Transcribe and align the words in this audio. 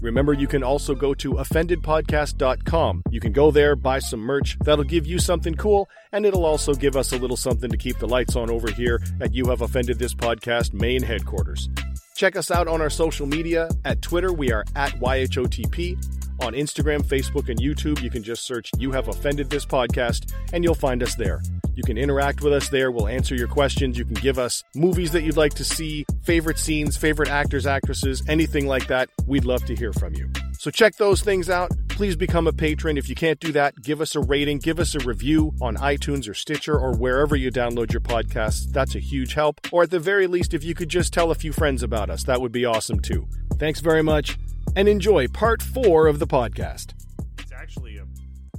Remember, 0.00 0.32
you 0.32 0.46
can 0.46 0.62
also 0.62 0.94
go 0.94 1.14
to 1.14 1.34
offendedpodcast.com. 1.34 3.02
You 3.10 3.20
can 3.20 3.32
go 3.32 3.50
there, 3.50 3.76
buy 3.76 3.98
some 3.98 4.20
merch. 4.20 4.58
That'll 4.64 4.84
give 4.84 5.06
you 5.06 5.18
something 5.18 5.54
cool, 5.54 5.88
and 6.12 6.24
it'll 6.24 6.44
also 6.44 6.74
give 6.74 6.96
us 6.96 7.12
a 7.12 7.18
little 7.18 7.36
something 7.36 7.70
to 7.70 7.76
keep 7.76 7.98
the 7.98 8.08
lights 8.08 8.36
on 8.36 8.50
over 8.50 8.70
here 8.70 9.02
at 9.20 9.34
You 9.34 9.46
Have 9.46 9.60
Offended 9.60 9.98
This 9.98 10.14
Podcast 10.14 10.72
main 10.72 11.02
headquarters. 11.02 11.68
Check 12.14 12.36
us 12.36 12.50
out 12.50 12.68
on 12.68 12.80
our 12.80 12.90
social 12.90 13.26
media. 13.26 13.68
At 13.84 14.02
Twitter, 14.02 14.32
we 14.32 14.52
are 14.52 14.64
at 14.76 14.92
YHOTP. 15.00 16.19
On 16.42 16.54
Instagram, 16.54 17.02
Facebook, 17.02 17.50
and 17.50 17.60
YouTube, 17.60 18.02
you 18.02 18.10
can 18.10 18.22
just 18.22 18.44
search 18.44 18.70
You 18.78 18.92
Have 18.92 19.08
Offended 19.08 19.50
This 19.50 19.66
Podcast, 19.66 20.32
and 20.54 20.64
you'll 20.64 20.74
find 20.74 21.02
us 21.02 21.14
there. 21.14 21.42
You 21.74 21.82
can 21.82 21.98
interact 21.98 22.40
with 22.40 22.52
us 22.54 22.70
there. 22.70 22.90
We'll 22.90 23.08
answer 23.08 23.34
your 23.34 23.46
questions. 23.46 23.98
You 23.98 24.06
can 24.06 24.14
give 24.14 24.38
us 24.38 24.64
movies 24.74 25.12
that 25.12 25.22
you'd 25.22 25.36
like 25.36 25.54
to 25.54 25.64
see, 25.64 26.06
favorite 26.22 26.58
scenes, 26.58 26.96
favorite 26.96 27.28
actors, 27.28 27.66
actresses, 27.66 28.22
anything 28.26 28.66
like 28.66 28.86
that. 28.86 29.10
We'd 29.26 29.44
love 29.44 29.64
to 29.66 29.74
hear 29.74 29.92
from 29.92 30.14
you. 30.14 30.30
So 30.58 30.70
check 30.70 30.96
those 30.96 31.20
things 31.22 31.50
out. 31.50 31.70
Please 31.88 32.16
become 32.16 32.46
a 32.46 32.52
patron. 32.52 32.96
If 32.96 33.08
you 33.08 33.14
can't 33.14 33.38
do 33.38 33.52
that, 33.52 33.80
give 33.82 34.00
us 34.00 34.14
a 34.14 34.20
rating, 34.20 34.58
give 34.58 34.78
us 34.78 34.94
a 34.94 34.98
review 35.00 35.54
on 35.60 35.76
iTunes 35.76 36.28
or 36.28 36.34
Stitcher 36.34 36.78
or 36.78 36.96
wherever 36.96 37.36
you 37.36 37.50
download 37.50 37.92
your 37.92 38.00
podcasts. 38.00 38.70
That's 38.72 38.94
a 38.94 39.00
huge 39.00 39.34
help. 39.34 39.60
Or 39.72 39.82
at 39.82 39.90
the 39.90 40.00
very 40.00 40.26
least, 40.26 40.54
if 40.54 40.64
you 40.64 40.74
could 40.74 40.88
just 40.88 41.12
tell 41.12 41.30
a 41.30 41.34
few 41.34 41.52
friends 41.52 41.82
about 41.82 42.10
us, 42.10 42.24
that 42.24 42.40
would 42.40 42.52
be 42.52 42.64
awesome 42.64 43.00
too. 43.00 43.28
Thanks 43.58 43.80
very 43.80 44.02
much 44.02 44.38
and 44.76 44.88
enjoy 44.88 45.28
part 45.28 45.62
four 45.62 46.06
of 46.06 46.18
the 46.18 46.26
podcast. 46.26 46.94
It's 47.38 47.52
actually 47.52 47.98
a 47.98 48.06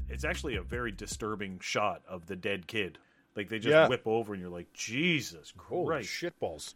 it's 0.10 0.26
actually 0.26 0.56
a 0.56 0.62
very 0.62 0.92
disturbing 0.92 1.60
shot 1.60 2.02
of 2.08 2.28
the 2.28 2.36
dead 2.36 2.68
kid. 2.68 3.00
Like 3.36 3.50
they 3.50 3.60
just 3.60 3.72
Yeah. 3.72 3.88
whip 3.88 4.06
over 4.06 4.34
and 4.34 4.42
you're 4.42 4.52
like, 4.52 4.72
Jesus 4.74 5.54
Holy 5.58 5.88
Christ. 5.88 6.10
shitballs. 6.10 6.74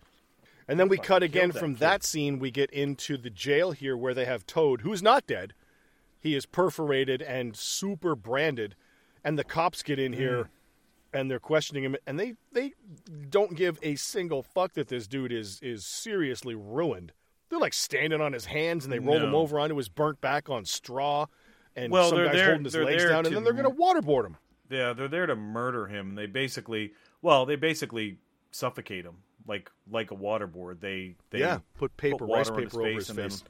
And 0.67 0.79
then 0.79 0.87
we 0.87 0.97
cut 0.97 1.21
again 1.21 1.51
that 1.51 1.59
from 1.59 1.73
kid. 1.73 1.79
that 1.81 2.03
scene. 2.03 2.39
We 2.39 2.49
get 2.49 2.71
into 2.71 3.17
the 3.17 3.29
jail 3.29 3.71
here 3.71 3.95
where 3.95 4.13
they 4.13 4.25
have 4.25 4.47
Toad, 4.47 4.81
who's 4.81 5.03
not 5.03 5.27
dead. 5.27 5.53
He 6.19 6.33
is 6.33 6.45
perforated 6.45 7.21
and 7.21 7.55
super 7.55 8.15
branded. 8.15 8.75
And 9.23 9.37
the 9.37 9.43
cops 9.43 9.83
get 9.83 9.99
in 9.99 10.13
here 10.13 10.45
mm. 10.45 10.49
and 11.13 11.29
they're 11.29 11.39
questioning 11.39 11.83
him. 11.83 11.97
And 12.07 12.19
they, 12.19 12.35
they 12.53 12.73
don't 13.29 13.55
give 13.55 13.77
a 13.83 13.95
single 13.95 14.41
fuck 14.41 14.73
that 14.73 14.87
this 14.87 15.07
dude 15.07 15.31
is, 15.31 15.59
is 15.61 15.85
seriously 15.85 16.55
ruined. 16.55 17.11
They're 17.49 17.59
like 17.59 17.73
standing 17.73 18.21
on 18.21 18.33
his 18.33 18.45
hands 18.45 18.85
and 18.85 18.91
they 18.93 18.99
roll 18.99 19.19
him 19.19 19.35
over 19.35 19.59
onto 19.59 19.75
his 19.77 19.89
burnt 19.89 20.19
back 20.21 20.49
on 20.49 20.65
straw. 20.65 21.27
And 21.75 21.91
Well, 21.91 22.09
some 22.09 22.17
guy's 22.23 22.33
there- 22.33 22.45
holding 22.47 22.63
his 22.65 22.75
legs 22.75 23.03
down. 23.05 23.25
And 23.25 23.35
then 23.35 23.43
they're 23.43 23.53
going 23.53 23.65
to 23.65 23.69
waterboard 23.81 24.25
him. 24.25 24.37
Yeah, 24.69 24.93
they're 24.93 25.07
there 25.07 25.25
to 25.27 25.35
murder 25.35 25.87
him. 25.87 26.15
They 26.15 26.25
basically 26.25 26.93
well, 27.21 27.45
they 27.45 27.55
basically 27.55 28.17
suffocate 28.51 29.05
him 29.05 29.17
like 29.47 29.69
like 29.89 30.11
a 30.11 30.15
waterboard. 30.15 30.79
They 30.79 31.15
they 31.29 31.39
Yeah, 31.39 31.59
put 31.77 31.95
paper, 31.97 32.25
rice 32.25 32.49
water 32.49 32.53
on 32.61 32.63
paper 32.69 32.81
over 32.81 32.89
his 32.91 33.09
and 33.09 33.19
face. 33.19 33.41
then 33.41 33.49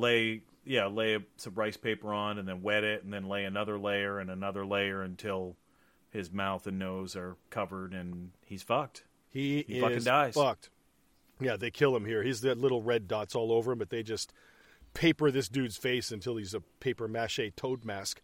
lay 0.00 0.42
yeah, 0.64 0.86
lay 0.86 1.18
some 1.36 1.54
rice 1.54 1.76
paper 1.76 2.14
on 2.14 2.38
and 2.38 2.48
then 2.48 2.62
wet 2.62 2.84
it 2.84 3.04
and 3.04 3.12
then 3.12 3.28
lay 3.28 3.44
another 3.44 3.78
layer 3.78 4.18
and 4.18 4.30
another 4.30 4.64
layer 4.64 5.02
until 5.02 5.56
his 6.08 6.32
mouth 6.32 6.66
and 6.66 6.78
nose 6.78 7.14
are 7.16 7.36
covered 7.50 7.92
and 7.92 8.30
he's 8.46 8.62
fucked. 8.62 9.04
He, 9.28 9.64
He 9.68 9.76
is 9.78 9.82
fucking 9.82 10.04
dies. 10.04 10.34
fucked. 10.34 10.70
Yeah, 11.40 11.56
they 11.56 11.70
kill 11.70 11.94
him 11.96 12.04
here. 12.04 12.22
He's 12.22 12.40
got 12.40 12.58
little 12.58 12.82
red 12.82 13.08
dots 13.08 13.34
all 13.34 13.52
over 13.52 13.72
him, 13.72 13.78
but 13.78 13.90
they 13.90 14.02
just 14.02 14.32
paper 14.94 15.30
this 15.30 15.48
dude's 15.48 15.76
face 15.76 16.10
until 16.12 16.36
he's 16.36 16.54
a 16.54 16.60
paper 16.80 17.08
mache 17.08 17.40
toad 17.56 17.84
mask, 17.84 18.20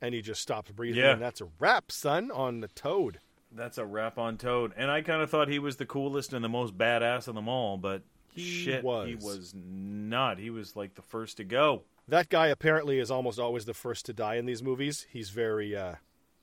and 0.00 0.14
he 0.14 0.20
just 0.22 0.42
stops 0.42 0.70
breathing. 0.70 1.00
Yeah. 1.02 1.12
And 1.12 1.22
that's 1.22 1.40
a 1.40 1.48
wrap, 1.58 1.92
son, 1.92 2.30
on 2.30 2.60
the 2.60 2.68
toad. 2.68 3.20
That's 3.50 3.78
a 3.78 3.86
rap 3.86 4.18
on 4.18 4.36
Toad. 4.36 4.74
And 4.76 4.90
I 4.90 5.00
kind 5.00 5.22
of 5.22 5.30
thought 5.30 5.48
he 5.48 5.58
was 5.58 5.76
the 5.76 5.86
coolest 5.86 6.34
and 6.34 6.44
the 6.44 6.50
most 6.50 6.76
badass 6.76 7.28
of 7.28 7.34
them 7.34 7.48
all, 7.48 7.78
but 7.78 8.02
He 8.30 8.42
shit, 8.42 8.84
was. 8.84 9.08
he 9.08 9.14
was 9.14 9.54
not. 9.56 10.38
He 10.38 10.50
was 10.50 10.76
like 10.76 10.94
the 10.96 11.02
first 11.02 11.38
to 11.38 11.44
go. 11.44 11.84
That 12.08 12.28
guy 12.28 12.48
apparently 12.48 12.98
is 12.98 13.10
almost 13.10 13.38
always 13.38 13.64
the 13.64 13.72
first 13.72 14.04
to 14.06 14.12
die 14.12 14.34
in 14.34 14.44
these 14.44 14.62
movies. 14.62 15.06
He's 15.10 15.30
very 15.30 15.74
uh, 15.74 15.94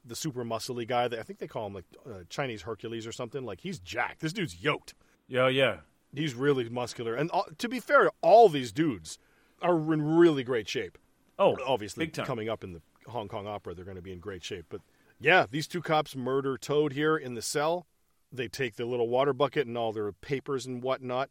the 0.03 0.15
super 0.15 0.43
muscly 0.43 0.87
guy. 0.87 1.07
That 1.07 1.19
I 1.19 1.23
think 1.23 1.37
they 1.37 1.47
call 1.47 1.67
him 1.67 1.73
like 1.75 1.85
uh, 2.07 2.23
Chinese 2.27 2.63
Hercules 2.63 3.05
or 3.05 3.11
something. 3.11 3.43
Like 3.45 3.61
he's 3.61 3.77
jacked. 3.79 4.21
This 4.21 4.33
dude's 4.33 4.63
yoked. 4.63 4.95
Yeah, 5.27 5.47
yeah. 5.47 5.77
He's 6.17 6.33
really 6.33 6.67
muscular. 6.69 7.15
And 7.15 7.29
uh, 7.33 7.43
to 7.57 7.69
be 7.69 7.79
fair, 7.79 8.09
all 8.21 8.49
these 8.49 8.71
dudes 8.71 9.17
are 9.61 9.75
in 9.93 10.17
really 10.17 10.43
great 10.43 10.67
shape. 10.67 10.97
Oh, 11.37 11.57
obviously 11.65 12.05
big 12.05 12.13
time. 12.13 12.25
coming 12.25 12.49
up 12.49 12.63
in 12.63 12.73
the 12.73 12.81
Hong 13.07 13.27
Kong 13.27 13.47
opera, 13.47 13.73
they're 13.73 13.85
going 13.85 13.97
to 13.97 14.01
be 14.01 14.13
in 14.13 14.19
great 14.19 14.43
shape. 14.43 14.65
But 14.69 14.81
yeah, 15.19 15.45
these 15.49 15.67
two 15.67 15.81
cops 15.81 16.15
murder 16.15 16.57
Toad 16.57 16.93
here 16.93 17.17
in 17.17 17.33
the 17.35 17.41
cell. 17.41 17.87
They 18.31 18.47
take 18.47 18.75
the 18.75 18.85
little 18.85 19.07
water 19.07 19.33
bucket 19.33 19.67
and 19.67 19.77
all 19.77 19.93
their 19.93 20.11
papers 20.11 20.65
and 20.65 20.81
whatnot, 20.81 21.29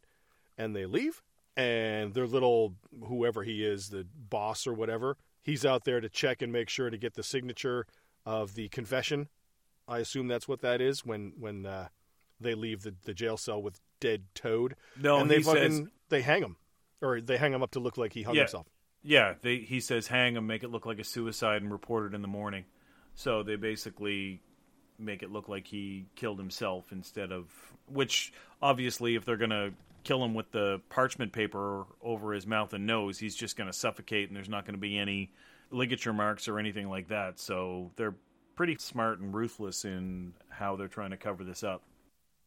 and 0.57 0.75
they 0.75 0.85
leave. 0.85 1.21
And 1.57 2.13
their 2.13 2.27
little 2.27 2.75
whoever 3.07 3.43
he 3.43 3.63
is, 3.63 3.89
the 3.89 4.05
boss 4.29 4.67
or 4.67 4.73
whatever, 4.73 5.17
he's 5.41 5.65
out 5.65 5.85
there 5.85 6.01
to 6.01 6.09
check 6.09 6.41
and 6.41 6.51
make 6.51 6.69
sure 6.69 6.89
to 6.89 6.97
get 6.97 7.13
the 7.13 7.23
signature 7.23 7.85
of 8.25 8.55
the 8.55 8.67
confession. 8.69 9.29
I 9.87 9.99
assume 9.99 10.27
that's 10.27 10.47
what 10.47 10.61
that 10.61 10.81
is 10.81 11.05
when 11.05 11.33
when 11.37 11.65
uh, 11.65 11.87
they 12.39 12.55
leave 12.55 12.81
the, 12.83 12.93
the 13.03 13.13
jail 13.13 13.37
cell 13.37 13.61
with 13.61 13.79
dead 13.99 14.23
Toad. 14.33 14.75
No, 15.01 15.17
and 15.19 15.29
they 15.29 15.37
he 15.37 15.43
fucking 15.43 15.71
says- 15.71 15.87
they 16.09 16.21
hang 16.21 16.41
him, 16.43 16.55
or 17.01 17.21
they 17.21 17.37
hang 17.37 17.53
him 17.53 17.63
up 17.63 17.71
to 17.71 17.79
look 17.79 17.97
like 17.97 18.13
he 18.13 18.23
hung 18.23 18.35
Yeah. 18.35 18.41
himself. 18.41 18.67
Yeah, 19.03 19.35
they, 19.41 19.57
he 19.59 19.79
says 19.79 20.07
hang 20.07 20.35
him, 20.35 20.47
make 20.47 20.63
it 20.63 20.69
look 20.71 20.85
like 20.85 20.99
a 20.99 21.03
suicide, 21.03 21.61
and 21.61 21.71
report 21.71 22.11
it 22.11 22.15
in 22.15 22.21
the 22.21 22.27
morning. 22.27 22.65
So 23.13 23.43
they 23.43 23.55
basically 23.55 24.41
make 24.97 25.21
it 25.23 25.31
look 25.31 25.47
like 25.49 25.67
he 25.67 26.05
killed 26.15 26.39
himself 26.39 26.91
instead 26.91 27.31
of 27.31 27.45
which 27.87 28.31
obviously 28.61 29.15
if 29.15 29.25
they're 29.25 29.37
gonna 29.37 29.71
kill 30.03 30.23
him 30.23 30.33
with 30.33 30.49
the 30.51 30.81
parchment 30.89 31.31
paper 31.33 31.85
over 32.01 32.33
his 32.33 32.47
mouth 32.47 32.73
and 32.73 32.85
nose, 32.87 33.19
he's 33.19 33.35
just 33.35 33.55
gonna 33.57 33.73
suffocate, 33.73 34.27
and 34.29 34.35
there's 34.35 34.49
not 34.49 34.65
gonna 34.65 34.77
be 34.77 34.97
any 34.97 35.31
ligature 35.71 36.13
marks 36.13 36.47
or 36.47 36.57
anything 36.59 36.89
like 36.89 37.07
that. 37.09 37.39
So 37.39 37.91
they're 37.95 38.15
pretty 38.55 38.75
smart 38.79 39.19
and 39.19 39.33
ruthless 39.33 39.83
in 39.85 40.33
how 40.49 40.75
they're 40.75 40.87
trying 40.87 41.11
to 41.11 41.17
cover 41.17 41.43
this 41.43 41.63
up. 41.63 41.83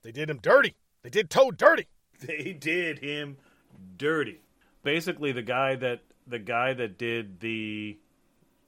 They 0.02 0.12
did 0.12 0.30
him 0.30 0.38
dirty. 0.42 0.74
They 1.02 1.10
did 1.10 1.30
Toad 1.30 1.56
dirty. 1.56 1.86
They 2.20 2.52
did 2.58 2.98
him 2.98 3.36
dirty. 3.96 4.40
Basically, 4.82 5.32
the 5.32 5.42
guy 5.42 5.76
that 5.76 6.00
the 6.26 6.38
guy 6.38 6.72
that 6.74 6.98
did 6.98 7.40
the 7.40 7.98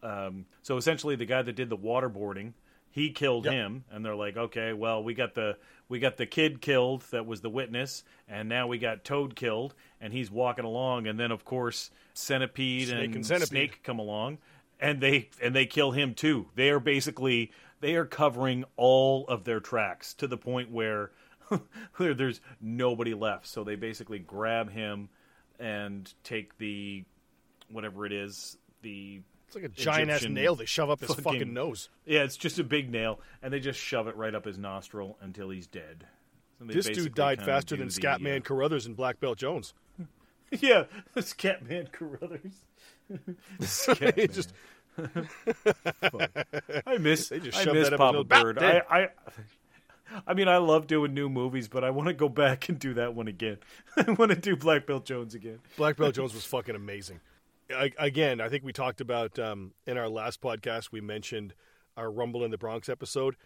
um, 0.02 0.46
so 0.62 0.76
essentially 0.76 1.16
the 1.16 1.26
guy 1.26 1.42
that 1.42 1.56
did 1.56 1.68
the 1.68 1.76
waterboarding, 1.76 2.52
he 2.91 3.10
killed 3.10 3.44
Yep. 3.44 3.52
him, 3.54 3.84
and 3.91 4.04
they're 4.04 4.14
like, 4.14 4.36
okay, 4.36 4.72
well, 4.72 5.02
we 5.02 5.14
got 5.14 5.34
the 5.34 5.56
we 5.88 5.98
got 5.98 6.16
the 6.16 6.26
kid 6.26 6.60
killed 6.60 7.02
that 7.10 7.26
was 7.26 7.41
the 7.41 7.50
witness, 7.50 8.04
and 8.28 8.48
now 8.48 8.66
we 8.68 8.78
got 8.78 9.04
Toad 9.04 9.34
killed, 9.34 9.74
and 10.00 10.12
he's 10.12 10.30
walking 10.30 10.64
along, 10.64 11.06
and 11.06 11.18
then 11.18 11.30
of 11.32 11.44
course 11.44 11.91
Centipede 12.14 12.88
Snake 12.88 13.04
and, 13.06 13.14
and 13.16 13.26
Centipede. 13.26 13.48
Snake 13.48 13.82
come 13.82 13.98
along, 13.98 14.38
and 14.78 15.00
they 15.00 15.28
and 15.42 15.54
they 15.54 15.66
kill 15.66 15.91
him 15.92 16.15
too. 16.15 16.47
They 16.54 16.71
are 16.71 16.80
basically 16.80 17.50
they 17.80 17.94
are 17.97 18.06
covering 18.06 18.65
all 18.76 19.26
of 19.26 19.44
their 19.44 19.60
tracks 19.60 20.15
to 20.15 20.26
the 20.26 20.36
point 20.36 20.71
where 20.71 21.10
there's 21.98 22.41
nobody 22.60 23.14
left. 23.14 23.47
So 23.47 23.64
they 23.64 23.76
basically 23.76 24.18
grab 24.18 24.70
him 24.70 25.08
and 25.58 26.12
take 26.24 26.56
the 26.58 27.04
whatever 27.70 28.06
it 28.06 28.12
is, 28.12 28.56
the 28.82 29.20
It's 29.47 29.54
like 29.54 29.64
a 29.64 29.68
giant 29.68 30.10
ass 30.10 30.24
nail 30.24 30.56
they 30.56 30.64
shove 30.64 30.91
up 30.91 31.00
his 31.00 31.10
fucking- 31.10 31.22
fucking 31.24 31.54
nose. 31.54 31.88
yeah, 32.06 32.22
it's 32.22 32.36
just 32.36 32.58
a 32.58 32.64
big 32.64 32.91
nail, 32.91 33.20
and 33.42 33.52
they 33.52 33.60
just 33.60 33.78
shove 33.78 34.08
it 34.08 34.16
right 34.16 34.34
up 34.34 34.44
his 34.44 34.58
nostril 34.58 35.16
until 35.20 35.50
he's 35.50 35.66
dead. 35.66 36.06
So 36.58 36.66
This 36.66 36.86
dude 36.88 37.14
died 37.14 37.42
faster 37.42 37.76
than 37.76 37.88
the, 37.88 37.92
Scatman 37.92 38.38
uh, 38.38 38.41
Carruthers 38.41 38.86
and 38.86 38.94
Black 38.97 39.18
Belt 39.20 39.38
Jones. 39.38 39.72
yeah, 40.50 40.84
Scatman 41.16 41.91
Carruthers. 41.92 42.64
Scatman. 43.60 44.32
just 44.34 44.52
I 46.86 46.98
miss. 46.98 47.28
They 47.28 47.41
just 47.41 47.58
I 47.66 47.72
miss 47.72 47.88
that 47.88 48.00
up 48.00 48.14
his 48.14 48.24
Papa 48.24 48.24
Bird. 48.24 48.58
I. 48.58 48.82
I, 48.91 49.08
I 50.27 50.34
mean, 50.34 50.48
I 50.48 50.57
love 50.59 50.86
doing 50.86 51.15
new 51.15 51.28
movies, 51.28 51.68
but 51.68 51.84
I 51.84 51.91
want 51.91 52.09
to 52.09 52.15
go 52.15 52.28
back 52.28 52.68
and 52.68 52.78
do 52.78 52.95
that 52.95 53.15
one 53.15 53.28
again. 53.28 53.59
I 53.97 54.10
want 54.12 54.30
to 54.30 54.36
do 54.36 54.57
Black 54.57 54.86
Belt 54.86 55.04
Jones 55.04 55.34
again. 55.34 55.60
Black 55.77 55.97
Belt 55.97 56.15
Jones 56.16 56.34
was 56.34 56.45
fucking 56.45 56.74
amazing. 56.74 57.21
I, 57.74 57.92
again, 57.98 58.41
I 58.41 58.48
think 58.48 58.65
we 58.65 58.72
talked 58.72 59.01
about 59.01 59.39
um, 59.39 59.72
in 59.86 59.97
our 59.97 60.09
last 60.09 60.41
podcast. 60.41 60.91
We 60.91 61.01
mentioned 61.01 61.54
our 61.97 62.10
Rumble 62.10 62.45
in 62.45 62.51
the 62.51 62.59
Bronx 62.59 62.89
episode. 62.89 63.36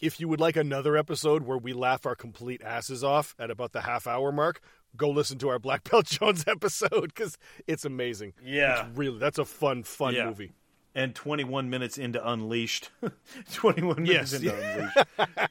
If 0.00 0.20
you 0.20 0.28
would 0.28 0.40
like 0.40 0.56
another 0.56 0.96
episode 0.96 1.42
where 1.44 1.58
we 1.58 1.72
laugh 1.72 2.04
our 2.06 2.14
complete 2.14 2.62
asses 2.62 3.02
off 3.02 3.34
at 3.38 3.50
about 3.50 3.72
the 3.72 3.82
half 3.82 4.06
hour 4.06 4.30
mark, 4.32 4.60
go 4.96 5.08
listen 5.10 5.38
to 5.38 5.48
our 5.48 5.58
Black 5.58 5.84
Belt 5.90 6.06
Jones 6.06 6.44
episode 6.46 7.12
because 7.14 7.36
it's 7.66 7.84
amazing. 7.84 8.32
Yeah. 8.44 8.86
It's 8.86 8.96
really 8.98 9.18
that's 9.18 9.38
a 9.38 9.44
fun, 9.44 9.82
fun 9.82 10.14
Yeah. 10.14 10.26
movie. 10.26 10.52
And 10.96 11.14
21 11.14 11.68
minutes 11.68 11.98
into 11.98 12.26
Unleashed. 12.26 12.90
21 13.52 14.02
minutes 14.02 14.32
Yes. 14.32 14.42
into 14.42 14.96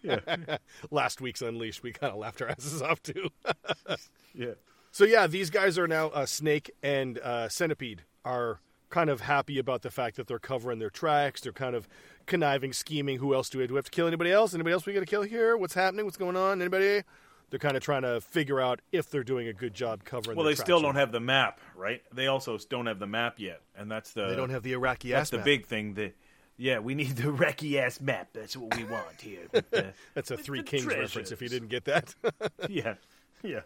Unleashed. 0.03 0.59
Last 0.91 1.21
week's 1.21 1.41
Unleashed, 1.43 1.83
we 1.83 1.93
kind 1.93 2.11
of 2.11 2.17
laughed 2.19 2.41
our 2.41 2.49
asses 2.49 2.81
off 2.81 3.01
too. 3.03 3.29
Yeah. 4.33 4.55
So 4.91 5.05
yeah, 5.05 5.27
these 5.27 5.49
guys 5.49 5.77
are 5.79 5.87
now 5.87 6.07
uh, 6.07 6.25
Snake 6.25 6.71
and 6.83 7.19
uh, 7.19 7.47
Centipede 7.47 8.01
are 8.25 8.59
kind 8.89 9.09
of 9.09 9.21
happy 9.21 9.59
about 9.59 9.81
the 9.81 9.89
fact 9.91 10.17
that 10.17 10.27
they're 10.27 10.39
covering 10.39 10.79
their 10.79 10.89
tracks. 10.89 11.39
They're 11.41 11.53
kind 11.53 11.73
of 11.75 11.87
conniving, 12.25 12.73
scheming. 12.73 13.19
Who 13.19 13.33
else 13.33 13.49
do 13.49 13.59
we 13.59 13.63
have? 13.63 13.69
Do 13.69 13.75
we 13.75 13.77
have 13.77 13.85
to 13.85 13.91
kill 13.91 14.07
anybody 14.07 14.31
else? 14.31 14.53
Anybody 14.53 14.73
else 14.73 14.85
we 14.85 14.93
got 14.93 15.01
to 15.01 15.05
kill 15.05 15.21
here? 15.21 15.55
What's 15.55 15.73
happening? 15.73 16.03
What's 16.05 16.17
going 16.17 16.35
on? 16.35 16.59
Anybody? 16.61 17.03
They're 17.49 17.59
kind 17.59 17.77
of 17.77 17.83
trying 17.83 18.01
to 18.01 18.19
figure 18.21 18.59
out 18.59 18.81
if 18.91 19.09
they're 19.09 19.23
doing 19.23 19.47
a 19.47 19.53
good 19.53 19.73
job 19.73 20.03
covering. 20.03 20.35
Well, 20.35 20.45
they 20.45 20.55
still 20.55 20.81
don't 20.81 20.95
have 20.95 21.11
the 21.11 21.19
map, 21.19 21.59
right? 21.75 22.01
They 22.13 22.27
also 22.27 22.57
don't 22.69 22.87
have 22.87 22.99
the 22.99 23.07
map 23.07 23.39
yet, 23.39 23.61
and 23.77 23.89
that's 23.89 24.11
the 24.13 24.27
They 24.27 24.35
don't 24.35 24.49
have 24.49 24.63
the 24.63 24.73
Iraqi 24.73 25.11
that's 25.11 25.27
ass 25.27 25.29
the 25.29 25.37
map. 25.37 25.45
big 25.45 25.65
thing. 25.67 25.93
That 25.93 26.15
yeah, 26.57 26.79
we 26.79 26.95
need 26.95 27.15
the 27.17 27.27
Iraqi 27.29 27.79
ass 27.79 28.01
map. 28.01 28.29
That's 28.33 28.57
what 28.57 28.75
we 28.75 28.83
want 28.85 29.21
here. 29.21 29.41
The- 29.51 29.93
That's 30.13 30.31
a 30.31 30.37
Three 30.37 30.63
Kings 30.63 30.85
reference. 30.85 31.31
If 31.31 31.41
you 31.41 31.49
didn't 31.49 31.69
get 31.69 31.85
that, 31.85 32.13
that 32.21 32.51
yeah, 32.69 32.95
yeah. 33.43 33.61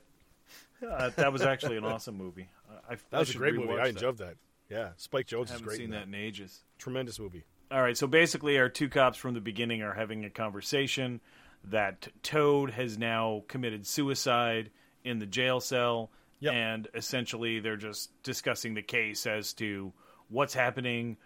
Uh, 0.87 1.09
that 1.15 1.31
was 1.33 1.41
actually 1.41 1.77
an 1.77 1.83
awesome 1.85 2.15
movie. 2.15 2.47
I, 2.69 2.93
I, 2.93 2.97
that 3.11 3.19
was 3.19 3.29
a 3.35 3.37
great 3.37 3.53
movie. 3.55 3.73
I 3.79 3.87
enjoyed 3.87 4.17
that. 4.17 4.35
Yeah, 4.69 4.89
Spike 4.97 5.27
Jonze 5.27 5.51
I 5.51 5.55
is 5.55 5.61
great. 5.61 5.77
seen 5.77 5.85
in 5.85 5.91
that 5.91 6.07
in 6.07 6.15
ages. 6.15 6.61
Tremendous 6.77 7.19
movie. 7.19 7.43
All 7.71 7.81
right, 7.81 7.95
so 7.97 8.07
basically, 8.07 8.57
our 8.57 8.69
two 8.69 8.89
cops 8.89 9.17
from 9.17 9.33
the 9.35 9.41
beginning 9.41 9.81
are 9.83 9.93
having 9.93 10.25
a 10.25 10.29
conversation 10.29 11.21
that 11.65 12.07
Toad 12.23 12.71
has 12.71 12.97
now 12.97 13.43
committed 13.47 13.85
suicide 13.85 14.69
in 15.03 15.19
the 15.19 15.25
jail 15.25 15.59
cell, 15.59 16.09
Yep. 16.39 16.53
and 16.53 16.87
essentially 16.93 17.59
they're 17.59 17.75
just 17.77 18.11
discussing 18.23 18.73
the 18.73 18.81
case 18.81 19.25
as 19.27 19.53
to 19.55 19.91
what's 20.29 20.53
happening. 20.53 21.17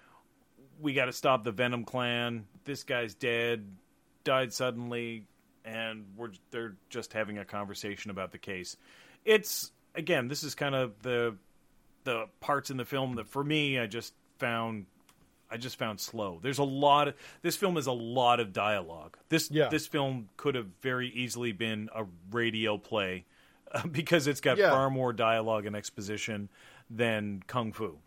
We 0.81 0.93
got 0.93 1.05
to 1.05 1.13
stop 1.13 1.43
the 1.43 1.51
Venom 1.51 1.85
clan. 1.85 2.45
This 2.65 2.83
guy's 2.83 3.13
dead, 3.13 3.65
died 4.23 4.51
suddenly, 4.53 5.27
and 5.63 6.05
we're 6.17 6.31
they're 6.51 6.75
just 6.89 7.13
having 7.13 7.37
a 7.37 7.45
conversation 7.45 8.09
about 8.11 8.31
the 8.31 8.37
case. 8.39 8.75
It's 9.23 9.71
again, 9.95 10.27
this 10.27 10.43
is 10.43 10.55
kind 10.55 10.73
of 10.75 10.93
the 11.03 11.35
the 12.05 12.25
parts 12.41 12.69
in 12.69 12.77
the 12.77 12.85
film 12.85 13.15
that 13.15 13.27
for 13.27 13.43
me 13.43 13.79
I 13.79 13.85
just 13.87 14.13
found 14.39 14.87
I 15.53 15.57
just 15.57 15.77
found 15.77 15.99
slow. 16.01 16.39
There's 16.41 16.57
a 16.57 16.63
lot 16.63 17.07
of 17.07 17.15
this 17.43 17.55
film 17.55 17.77
is 17.77 17.85
a 17.87 17.91
lot 17.91 18.39
of 18.39 18.51
dialogue. 18.53 19.17
This 19.29 19.49
Yeah. 19.51 19.69
this 19.69 19.85
film 19.87 20.29
could 20.35 20.55
have 20.55 20.67
very 20.81 21.09
easily 21.09 21.51
been 21.51 21.89
a 21.95 22.05
radio 22.31 22.77
play 22.77 23.25
uh, 23.71 23.85
because 23.91 24.27
it's 24.27 24.41
got 24.41 24.57
Yeah. 24.57 24.71
far 24.71 24.89
more 24.89 25.13
dialogue 25.13 25.65
and 25.65 25.75
exposition 25.75 26.49
than 26.89 27.43
Kung 27.47 27.71
Fu. 27.71 27.99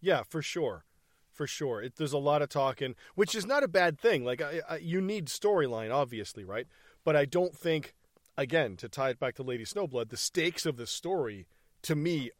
Yeah, 0.00 0.22
for 0.28 0.42
sure, 0.42 0.84
for 1.32 1.46
sure. 1.46 1.82
It, 1.82 1.96
there's 1.96 2.12
a 2.12 2.18
lot 2.18 2.42
of 2.42 2.48
talking, 2.48 2.94
which 3.14 3.34
is 3.34 3.46
not 3.46 3.62
a 3.62 3.68
bad 3.68 3.98
thing. 3.98 4.24
Like 4.24 4.40
I, 4.42 4.60
I, 4.68 4.76
you 4.78 5.00
need 5.00 5.26
storyline, 5.26 5.92
obviously, 5.94 6.44
right? 6.44 6.66
But 7.04 7.16
I 7.16 7.24
don't 7.24 7.56
think, 7.56 7.94
again, 8.36 8.76
to 8.76 8.88
tie 8.88 9.10
it 9.10 9.18
back 9.20 9.34
to 9.36 9.42
Lady 9.42 9.64
Snowblood, 9.64 10.08
the 10.10 10.16
stakes 10.16 10.66
of 10.66 10.76
the 10.76 10.86
story 10.86 11.46
to 11.82 11.94
me 11.96 12.30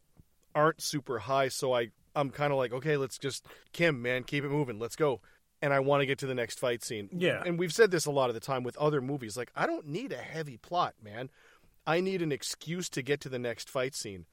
aren't 0.54 0.80
super 0.82 1.20
high. 1.20 1.48
So 1.48 1.72
I, 1.74 1.88
I'm 2.18 2.30
kind 2.30 2.52
of 2.52 2.58
like, 2.58 2.72
okay, 2.72 2.96
let's 2.96 3.18
just 3.18 3.46
Kim, 3.72 4.02
man, 4.02 4.24
keep 4.24 4.44
it 4.44 4.50
moving, 4.50 4.78
let's 4.78 4.96
go. 4.96 5.20
And 5.60 5.72
I 5.72 5.80
want 5.80 6.02
to 6.02 6.06
get 6.06 6.18
to 6.18 6.26
the 6.26 6.34
next 6.34 6.58
fight 6.60 6.84
scene. 6.84 7.08
Yeah. 7.12 7.42
And 7.44 7.58
we've 7.58 7.72
said 7.72 7.90
this 7.90 8.06
a 8.06 8.10
lot 8.10 8.28
of 8.30 8.34
the 8.34 8.40
time 8.40 8.62
with 8.62 8.76
other 8.76 9.00
movies. 9.00 9.36
Like, 9.36 9.50
I 9.56 9.66
don't 9.66 9.86
need 9.88 10.12
a 10.12 10.16
heavy 10.16 10.56
plot, 10.56 10.94
man. 11.02 11.30
I 11.86 12.00
need 12.00 12.22
an 12.22 12.30
excuse 12.30 12.88
to 12.90 13.02
get 13.02 13.20
to 13.22 13.28
the 13.28 13.38
next 13.38 13.68
fight 13.68 13.94
scene. 13.94 14.26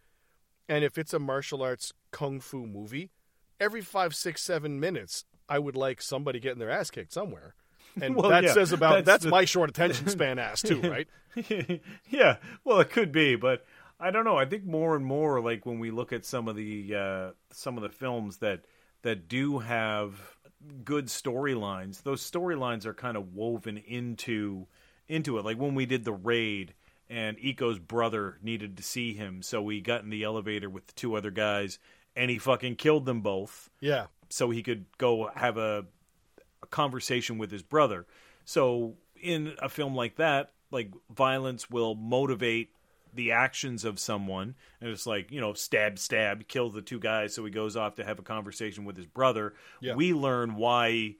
And 0.69 0.83
if 0.83 0.97
it's 0.97 1.13
a 1.13 1.19
martial 1.19 1.63
arts 1.63 1.93
kung 2.11 2.39
fu 2.39 2.65
movie, 2.67 3.09
every 3.59 3.81
five, 3.81 4.15
six, 4.15 4.41
seven 4.43 4.79
minutes, 4.79 5.25
I 5.47 5.59
would 5.59 5.75
like 5.75 6.01
somebody 6.01 6.39
getting 6.39 6.59
their 6.59 6.71
ass 6.71 6.89
kicked 6.91 7.13
somewhere. 7.13 7.55
And 8.01 8.15
Well, 8.17 8.29
that 8.29 8.43
yeah, 8.43 8.53
says 8.53 8.71
about 8.71 8.95
that's 8.95 9.05
that's, 9.05 9.23
the- 9.25 9.29
my 9.29 9.45
short 9.45 9.69
attention 9.69 10.07
span 10.09 10.37
ass 10.37 10.61
too, 10.61 10.81
right? 10.81 11.07
yeah, 12.09 12.37
well, 12.63 12.79
it 12.79 12.89
could 12.89 13.11
be, 13.11 13.35
but 13.35 13.65
I 13.99 14.11
don't 14.11 14.25
know. 14.25 14.37
I 14.37 14.45
think 14.45 14.65
more 14.65 14.95
and 14.95 15.05
more, 15.05 15.39
like 15.41 15.65
when 15.65 15.79
we 15.79 15.91
look 15.91 16.11
at 16.11 16.25
some 16.25 16.47
of 16.47 16.55
the 16.55 16.95
uh, 16.95 17.31
some 17.51 17.77
of 17.77 17.83
the 17.83 17.89
films 17.89 18.37
that 18.37 18.65
that 19.03 19.27
do 19.27 19.59
have 19.59 20.35
good 20.83 21.05
storylines, 21.07 22.03
those 22.03 22.29
storylines 22.29 22.85
are 22.85 22.93
kind 22.93 23.15
of 23.17 23.33
woven 23.33 23.77
into 23.77 24.67
into 25.07 25.37
it. 25.37 25.45
Like 25.45 25.57
when 25.57 25.75
we 25.75 25.85
did 25.85 26.03
the 26.03 26.13
raid, 26.13 26.73
and 27.09 27.37
Iko's 27.39 27.79
brother 27.79 28.37
needed 28.41 28.75
to 28.77 28.83
see 28.83 29.13
him, 29.13 29.41
so 29.41 29.67
he 29.69 29.79
got 29.81 30.03
in 30.03 30.09
the 30.09 30.23
elevator 30.23 30.69
with 30.69 30.87
the 30.87 30.93
two 30.93 31.15
other 31.15 31.31
guys, 31.31 31.79
and 32.15 32.29
he 32.31 32.37
fucking 32.37 32.75
killed 32.77 33.05
them 33.05 33.21
both 33.21 33.69
Yeah. 33.79 34.07
so 34.29 34.49
he 34.49 34.63
could 34.63 34.85
go 34.97 35.29
have 35.35 35.57
a, 35.57 35.85
a 36.63 36.67
conversation 36.67 37.37
with 37.37 37.51
his 37.51 37.61
brother. 37.63 38.07
So 38.43 38.95
in 39.21 39.53
a 39.61 39.69
film 39.69 39.95
like 39.95 40.15
that, 40.15 40.51
like 40.71 40.91
violence 41.15 41.69
will 41.69 41.93
motivate 41.95 42.71
the 43.15 43.31
actions 43.31 43.85
of 43.85 43.99
someone, 43.99 44.55
and 44.81 44.89
it's 44.89 45.07
like 45.07 45.31
you 45.31 45.41
know, 45.41 45.53
stab, 45.53 45.97
stab, 45.97 46.47
kill 46.47 46.69
the 46.69 46.81
two 46.81 46.99
guys. 46.99 47.33
So 47.33 47.43
he 47.45 47.51
goes 47.51 47.75
off 47.75 47.95
to 47.95 48.03
have 48.03 48.19
a 48.19 48.23
conversation 48.23 48.85
with 48.85 48.97
his 48.97 49.05
brother. 49.05 49.53
Yeah. 49.81 49.95
We 49.95 50.13
learn 50.13 50.55
why 50.55 51.15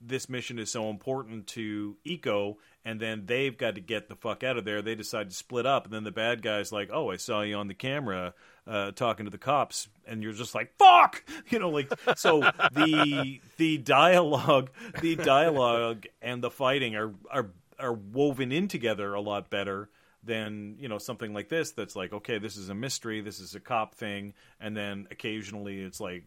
this 0.00 0.28
mission 0.28 0.58
is 0.58 0.70
so 0.70 0.90
important 0.90 1.46
to 1.48 1.96
Iko, 2.06 2.56
and 2.84 3.00
then 3.00 3.24
they've 3.26 3.56
got 3.56 3.74
to 3.74 3.80
get 3.80 4.08
the 4.08 4.16
fuck 4.16 4.44
out 4.44 4.56
of 4.56 4.64
there. 4.64 4.82
They 4.82 4.94
decide 4.94 5.30
to 5.30 5.36
split 5.36 5.66
up, 5.66 5.86
and 5.86 5.92
then 5.92 6.04
the 6.04 6.12
bad 6.12 6.42
guy's 6.42 6.70
like, 6.70 6.90
"Oh, 6.92 7.10
I 7.10 7.16
saw 7.16 7.42
you 7.42 7.56
on 7.56 7.68
the 7.68 7.74
camera 7.74 8.34
uh, 8.66 8.92
talking 8.92 9.24
to 9.24 9.30
the 9.30 9.38
cops," 9.38 9.88
and 10.06 10.22
you're 10.22 10.32
just 10.32 10.54
like, 10.54 10.74
"Fuck!" 10.78 11.24
You 11.50 11.58
know, 11.58 11.70
like 11.70 11.90
so 12.16 12.40
the 12.72 13.40
the 13.56 13.78
dialogue, 13.78 14.70
the 15.00 15.16
dialogue, 15.16 16.06
and 16.20 16.42
the 16.42 16.50
fighting 16.50 16.94
are 16.94 17.14
are 17.30 17.50
are 17.78 17.92
woven 17.92 18.52
in 18.52 18.68
together 18.68 19.14
a 19.14 19.20
lot 19.20 19.50
better 19.50 19.88
than 20.28 20.76
you 20.78 20.88
know 20.88 20.98
something 20.98 21.34
like 21.34 21.48
this. 21.48 21.72
That's 21.72 21.96
like, 21.96 22.12
okay, 22.12 22.38
this 22.38 22.56
is 22.56 22.68
a 22.68 22.74
mystery, 22.74 23.20
this 23.20 23.40
is 23.40 23.54
a 23.56 23.60
cop 23.60 23.94
thing, 23.96 24.34
and 24.60 24.76
then 24.76 25.08
occasionally 25.10 25.80
it's 25.80 25.98
like 26.00 26.24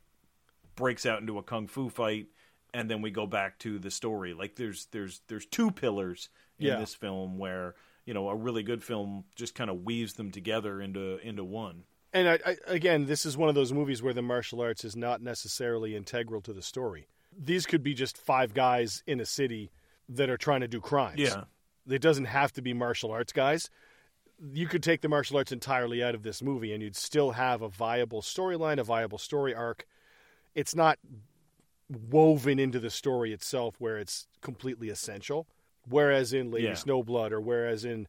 breaks 0.76 1.06
out 1.06 1.22
into 1.22 1.38
a 1.38 1.44
kung 1.44 1.68
fu 1.68 1.90
fight 1.90 2.28
and 2.74 2.90
then 2.90 3.02
we 3.02 3.12
go 3.12 3.28
back 3.28 3.60
to 3.60 3.78
the 3.78 3.92
story 3.92 4.34
like 4.34 4.56
there's 4.56 4.88
there's 4.92 5.22
there's 5.28 5.46
two 5.46 5.70
pillars 5.70 6.30
in 6.60 6.68
Yeah. 6.68 6.80
this 6.80 6.96
film 6.96 7.38
where 7.38 7.76
you 8.06 8.14
know 8.14 8.30
a 8.30 8.36
really 8.36 8.64
good 8.64 8.82
film 8.82 9.26
just 9.36 9.54
kind 9.54 9.70
of 9.70 9.84
weaves 9.84 10.14
them 10.14 10.32
together 10.32 10.82
into 10.82 11.18
into 11.28 11.44
one 11.44 11.84
And 12.14 12.28
I, 12.30 12.40
I, 12.46 12.56
again, 12.68 13.06
this 13.06 13.26
is 13.26 13.36
one 13.38 13.50
of 13.50 13.56
those 13.56 13.74
movies 13.74 14.02
where 14.02 14.14
the 14.14 14.22
martial 14.22 14.62
arts 14.62 14.86
is 14.86 14.96
not 14.96 15.22
necessarily 15.22 15.96
integral 15.96 16.42
to 16.42 16.54
the 16.54 16.62
story. 16.62 17.08
These 17.38 17.66
could 17.66 17.84
be 17.84 17.94
just 17.94 18.18
five 18.18 18.54
guys 18.54 19.04
in 19.06 19.20
a 19.20 19.26
city 19.26 19.72
that 20.10 20.30
are 20.30 20.38
trying 20.38 20.62
to 20.62 20.68
do 20.68 20.80
crimes. 20.80 21.20
Yeah. 21.20 21.44
It 21.88 22.02
doesn't 22.02 22.26
have 22.26 22.52
to 22.54 22.62
be 22.62 22.74
martial 22.74 23.12
arts 23.12 23.34
guys. 23.34 23.70
You 24.54 24.68
could 24.68 24.82
take 24.82 25.02
the 25.02 25.10
martial 25.10 25.38
arts 25.38 25.52
entirely 25.52 26.02
out 26.04 26.16
of 26.16 26.24
this 26.24 26.42
movie 26.42 26.74
and 26.74 26.82
you'd 26.82 26.96
still 26.96 27.32
have 27.32 27.62
a 27.62 27.70
viable 27.70 28.22
storyline, 28.22 28.80
a 28.80 28.84
viable 28.84 29.18
story 29.20 29.54
arc. 29.54 29.86
It's 30.56 30.74
not 30.74 30.98
woven 32.10 32.60
into 32.60 32.80
the 32.80 32.90
story 32.90 33.34
itself 33.34 33.76
where 33.80 33.98
it's 33.98 34.28
completely 34.42 34.90
essential. 34.90 35.48
Whereas 35.90 36.34
in 36.34 36.52
Lady 36.52 36.68
Yeah. 36.68 36.74
Snowblood 36.74 37.32
or 37.32 37.42
whereas 37.42 37.86
in, 37.86 38.08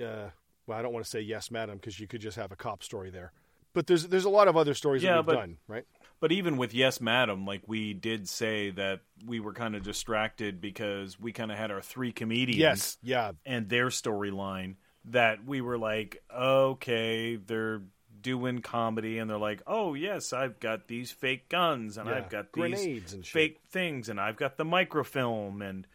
uh, 0.00 0.30
well, 0.66 0.78
I 0.78 0.82
don't 0.82 0.92
want 0.92 1.04
to 1.04 1.10
say 1.10 1.20
Yes, 1.20 1.50
Madam 1.50 1.76
because 1.78 1.98
you 2.00 2.06
could 2.06 2.20
just 2.20 2.36
have 2.36 2.52
a 2.52 2.56
cop 2.56 2.82
story 2.82 3.10
there. 3.10 3.32
But 3.72 3.86
there's 3.86 4.08
there's 4.08 4.24
a 4.24 4.30
lot 4.30 4.48
of 4.48 4.56
other 4.56 4.74
stories 4.74 5.02
Yeah, 5.02 5.12
that 5.12 5.18
we've 5.18 5.26
but- 5.26 5.34
done, 5.36 5.58
right? 5.68 5.84
but 6.18 6.32
even 6.32 6.58
with 6.58 6.74
yes 6.74 7.00
madam 7.00 7.46
like 7.46 7.62
we 7.66 7.94
did 7.94 8.28
say 8.28 8.68
that 8.68 9.00
we 9.24 9.40
were 9.40 9.54
kind 9.54 9.74
of 9.74 9.82
distracted 9.82 10.60
because 10.60 11.18
we 11.18 11.32
kind 11.32 11.50
of 11.50 11.56
had 11.56 11.70
our 11.70 11.80
three 11.80 12.12
comedians 12.12 12.58
Yes, 12.58 12.98
yeah, 13.02 13.32
and 13.46 13.70
their 13.70 13.86
storyline 13.86 14.74
that 15.06 15.44
we 15.44 15.60
were 15.60 15.78
like, 15.78 16.22
okay, 16.34 17.36
they're 17.36 17.82
doing 18.20 18.60
comedy 18.60 19.18
and 19.18 19.30
they're 19.30 19.38
like, 19.38 19.62
oh 19.66 19.94
yes, 19.94 20.32
I've 20.32 20.60
got 20.60 20.88
these 20.88 21.10
fake 21.10 21.48
guns 21.48 21.96
and 21.96 22.08
Yeah, 22.08 22.16
I've 22.16 22.28
got 22.28 22.52
these 22.52 23.14
and 23.14 23.24
shit. 23.24 23.32
fake 23.32 23.60
things 23.70 24.08
and 24.08 24.20
I've 24.20 24.36
got 24.36 24.56
the 24.56 24.64
microfilm 24.64 25.62
and 25.62 25.86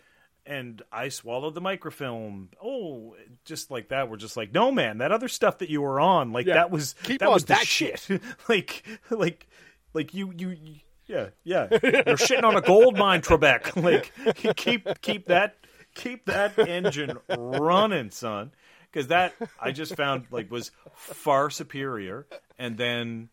and 0.47 0.81
I 0.91 1.09
swallowed 1.09 1.55
the 1.55 1.61
microfilm. 1.61 2.49
Oh, 2.63 3.15
just 3.45 3.71
like 3.71 3.89
that. 3.89 4.09
We're 4.11 4.17
just 4.17 4.37
like, 4.37 4.53
no, 4.53 4.71
man, 4.71 4.99
that 4.99 5.11
other 5.11 5.27
stuff 5.27 5.57
that 5.59 5.69
you 5.69 5.81
were 5.81 5.99
on, 5.99 6.33
like 6.33 6.45
Yeah, 6.45 6.55
that 6.55 6.71
was 6.71 6.95
keep 7.03 7.19
that 7.21 7.31
was 7.31 7.45
that 7.45 7.65
shit. 7.65 8.07
like, 8.49 8.83
like, 9.09 9.47
like 9.93 10.13
you, 10.13 10.31
you, 10.37 10.49
you 10.49 10.75
yeah, 11.07 11.27
yeah. 11.43 11.67
You're 11.71 12.17
shitting 12.17 12.43
on 12.43 12.55
a 12.55 12.61
gold 12.61 12.97
mine, 12.97 13.21
Trebek. 13.21 13.75
Like, 13.83 14.55
keep 14.55 14.87
keep 15.01 15.27
that 15.27 15.55
keep 15.93 16.25
that 16.25 16.57
engine 16.57 17.17
running, 17.37 18.09
son. 18.09 18.51
Because 18.95 19.07
that 19.09 19.33
I 19.59 19.71
just 19.73 19.95
found 19.97 20.27
like 20.31 20.49
was 20.49 20.71
far 20.93 21.49
superior, 21.49 22.25
and 22.57 22.77
then 22.77 23.27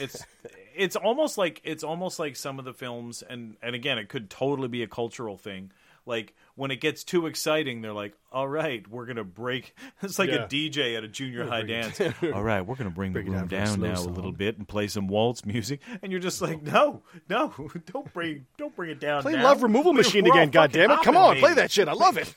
it's 0.00 0.26
it's 0.74 0.96
almost 0.96 1.38
like 1.38 1.60
it's 1.62 1.84
almost 1.84 2.18
like 2.18 2.34
some 2.34 2.58
of 2.58 2.64
the 2.64 2.74
films, 2.74 3.22
and 3.22 3.56
and 3.62 3.76
again, 3.76 3.98
it 3.98 4.08
could 4.08 4.28
totally 4.28 4.66
be 4.66 4.82
a 4.82 4.88
cultural 4.88 5.38
thing. 5.38 5.70
Like 6.06 6.34
when 6.56 6.72
it 6.72 6.80
gets 6.80 7.04
too 7.04 7.26
exciting, 7.26 7.82
they're 7.82 7.92
like, 7.92 8.14
"All 8.32 8.48
right, 8.48 8.84
we're 8.88 9.06
gonna 9.06 9.22
break." 9.24 9.76
It's 10.02 10.18
like 10.18 10.30
Yeah. 10.30 10.44
a 10.44 10.48
DJ 10.48 10.96
at 10.96 11.04
a 11.04 11.08
junior 11.08 11.46
high 11.46 11.62
bring 11.62 11.72
it 11.84 11.96
dance. 11.98 12.22
All 12.34 12.42
right, 12.42 12.62
we're 12.62 12.74
gonna 12.76 12.90
bring, 12.90 13.12
Bring 13.12 13.26
the 13.26 13.30
room 13.32 13.46
down 13.46 13.66
down 13.66 13.80
now 13.90 13.94
song. 13.94 14.08
a 14.08 14.12
little 14.12 14.32
bit 14.32 14.56
and 14.58 14.66
play 14.66 14.88
some 14.88 15.06
waltz 15.06 15.44
music, 15.46 15.80
and 16.02 16.10
you're 16.10 16.20
just 16.20 16.42
like, 16.42 16.62
"No, 16.62 17.02
no, 17.28 17.54
don't 17.92 18.12
bring, 18.12 18.46
don't 18.58 18.74
bring 18.74 18.90
it 18.90 18.98
down." 18.98 19.22
Play 19.22 19.34
now. 19.34 19.44
Love 19.44 19.62
Removal 19.62 19.92
Machine 20.02 20.26
again, 20.26 20.50
God 20.50 20.72
damn 20.72 20.90
it! 20.90 21.02
Come 21.02 21.16
on, 21.16 21.36
play 21.38 21.54
that 21.54 21.70
shit. 21.70 21.86
I 21.88 21.92
love 21.92 22.18
it. 22.18 22.32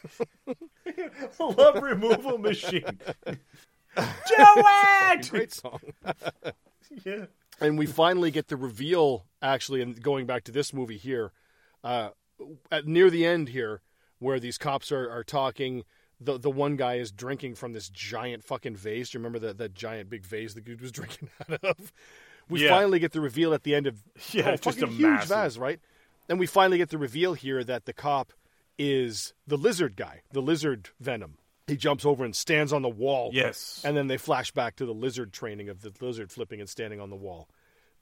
Love 1.40 1.82
removal 1.82 2.38
machine. 2.38 3.00
Joette. 3.98 5.30
Great 5.30 5.54
song. 5.54 5.80
yeah. 7.06 7.26
and 7.60 7.78
we 7.78 7.86
finally 7.86 8.32
get 8.32 8.48
the 8.48 8.56
reveal 8.56 9.26
actually 9.42 9.82
and 9.82 10.02
going 10.02 10.26
back 10.26 10.44
to 10.46 10.52
this 10.52 10.74
movie 10.74 10.98
here 10.98 11.32
uh, 11.84 12.10
at 12.72 12.86
near 12.86 13.10
the 13.10 13.26
end 13.26 13.50
here 13.50 13.82
where 14.20 14.40
these 14.40 14.58
cops 14.58 14.92
are, 14.92 15.10
are 15.10 15.24
talking 15.24 15.84
the 16.22 16.38
the 16.38 16.50
one 16.52 16.76
guy 16.76 16.96
is 16.96 17.12
drinking 17.12 17.56
from 17.56 17.72
this 17.74 17.90
giant 17.90 18.44
fucking 18.44 18.76
vase. 18.76 19.10
Do 19.10 19.18
you 19.18 19.24
remember 19.24 19.40
that, 19.48 19.58
that 19.58 19.74
giant 19.74 20.10
big 20.10 20.26
vase 20.26 20.54
the 20.54 20.62
dude 20.62 20.82
was 20.82 20.92
drinking 20.92 21.30
out 21.50 21.64
of? 21.64 21.94
We 22.50 22.64
Yeah. 22.64 22.70
finally 22.70 23.00
get 23.00 23.12
the 23.12 23.22
reveal 23.22 23.54
at 23.54 23.64
the 23.64 23.76
end 23.76 23.88
of 23.88 24.02
Yeah, 24.32 24.50
oh, 24.50 24.54
it's 24.54 24.64
just 24.64 24.82
a 24.82 24.88
huge 24.88 25.02
massive- 25.02 25.30
vase, 25.30 25.58
right? 25.58 25.80
And 26.28 26.38
we 26.40 26.46
finally 26.46 26.78
get 26.78 26.90
the 26.90 26.98
reveal 26.98 27.34
here 27.34 27.64
that 27.64 27.86
the 27.86 27.94
cop 27.94 28.34
is 28.80 29.34
the 29.46 29.58
lizard 29.58 29.96
guy, 29.96 30.22
the 30.32 30.42
lizard 30.42 30.90
venom. 31.00 31.38
He 31.68 31.78
jumps 31.78 32.04
over 32.06 32.26
and 32.26 32.36
stands 32.36 32.74
on 32.74 32.82
the 32.82 32.90
wall. 32.90 33.30
Yes. 33.32 33.82
And 33.86 33.96
then 33.96 34.08
they 34.08 34.18
flash 34.18 34.50
back 34.52 34.76
to 34.78 34.86
the 34.88 34.94
lizard 34.94 35.32
training 35.34 35.70
of 35.70 35.82
the 35.82 35.92
lizard 36.02 36.32
flipping 36.32 36.60
and 36.60 36.68
standing 36.68 37.00
on 37.00 37.12
the 37.12 37.16
wall. 37.16 37.48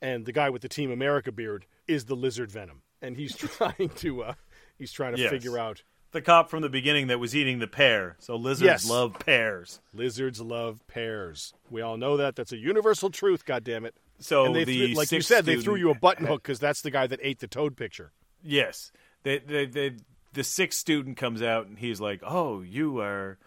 And 0.02 0.26
the 0.26 0.32
guy 0.32 0.50
with 0.52 0.62
the 0.62 0.70
Team 0.70 0.90
America 0.92 1.32
beard 1.34 1.66
is 1.88 2.06
the 2.06 2.16
lizard 2.16 2.50
venom. 2.52 2.84
And 3.02 3.18
he's 3.18 3.36
trying 3.38 3.90
to 3.98 4.24
uh 4.24 4.34
he's 4.78 4.94
trying 4.94 5.16
to 5.16 5.22
Yes. 5.22 5.32
figure 5.32 5.58
out 5.60 5.82
the 6.12 6.22
cop 6.22 6.50
from 6.50 6.62
the 6.62 6.70
beginning 6.70 7.08
that 7.08 7.20
was 7.20 7.36
eating 7.36 7.60
the 7.60 7.68
pear. 7.68 8.16
So 8.20 8.38
lizards 8.38 8.66
Yes. 8.66 8.90
love 8.90 9.18
pears. 9.20 9.82
lizards 9.94 10.40
love 10.40 10.86
pears. 10.88 11.54
We 11.70 11.82
all 11.82 11.98
know 11.98 12.16
that. 12.18 12.36
That's 12.38 12.54
a 12.54 12.58
universal 12.58 13.10
truth, 13.10 13.44
God 13.44 13.64
damn 13.66 13.84
it. 13.84 13.96
So 14.20 14.46
and 14.46 14.56
they 14.56 14.64
the 14.64 14.94
like 14.96 15.12
you 15.12 15.22
said, 15.22 15.46
they 15.46 15.60
threw 15.60 15.76
you 15.76 15.90
a 15.90 15.96
button 15.96 16.26
hook 16.26 16.44
because 16.44 16.60
that's 16.60 16.82
the 16.82 16.92
guy 16.92 17.08
that 17.08 17.20
ate 17.22 17.40
the 17.40 17.48
toad 17.48 17.76
picture. 17.76 18.14
Yes, 18.44 18.92
they, 19.24 19.40
they, 19.40 19.66
they, 19.66 19.92
the 20.38 20.44
sixth 20.44 20.80
student 20.80 21.18
comes 21.18 21.42
out 21.42 21.66
and 21.68 21.80
he's 21.80 22.00
like, 22.00 22.22
"Oh, 22.24 22.62
you 22.62 23.00
are 23.02 23.38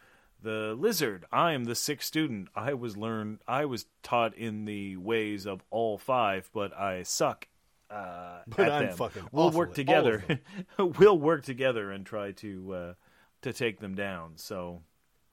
the 0.43 0.75
lizard. 0.79 1.25
I 1.33 1.53
am 1.53 1.65
the 1.65 1.75
sixth 1.75 2.09
student. 2.09 2.49
I 2.55 2.75
was 2.75 2.97
learned. 2.97 3.39
I 3.47 3.65
was 3.65 3.87
taught 4.03 4.35
in 4.35 4.65
the 4.65 4.97
ways 4.97 5.47
of 5.47 5.63
all 5.71 5.97
five, 5.99 6.51
but 6.53 6.77
I 6.77 7.03
suck." 7.05 7.47
Uh, 7.91 8.43
But 8.47 8.61
at 8.67 8.73
I'm 8.73 8.87
them. 8.87 8.97
fucking 8.97 9.29
We'll 9.33 9.51
work 9.51 9.75
together. 9.75 10.25
we'll 10.79 11.19
work 11.19 11.45
together 11.45 11.91
and 11.91 12.05
try 12.07 12.33
to 12.33 12.73
uh, 12.75 12.95
to 13.43 13.53
take 13.53 13.81
them 13.81 13.95
down. 13.95 14.33
So 14.37 14.83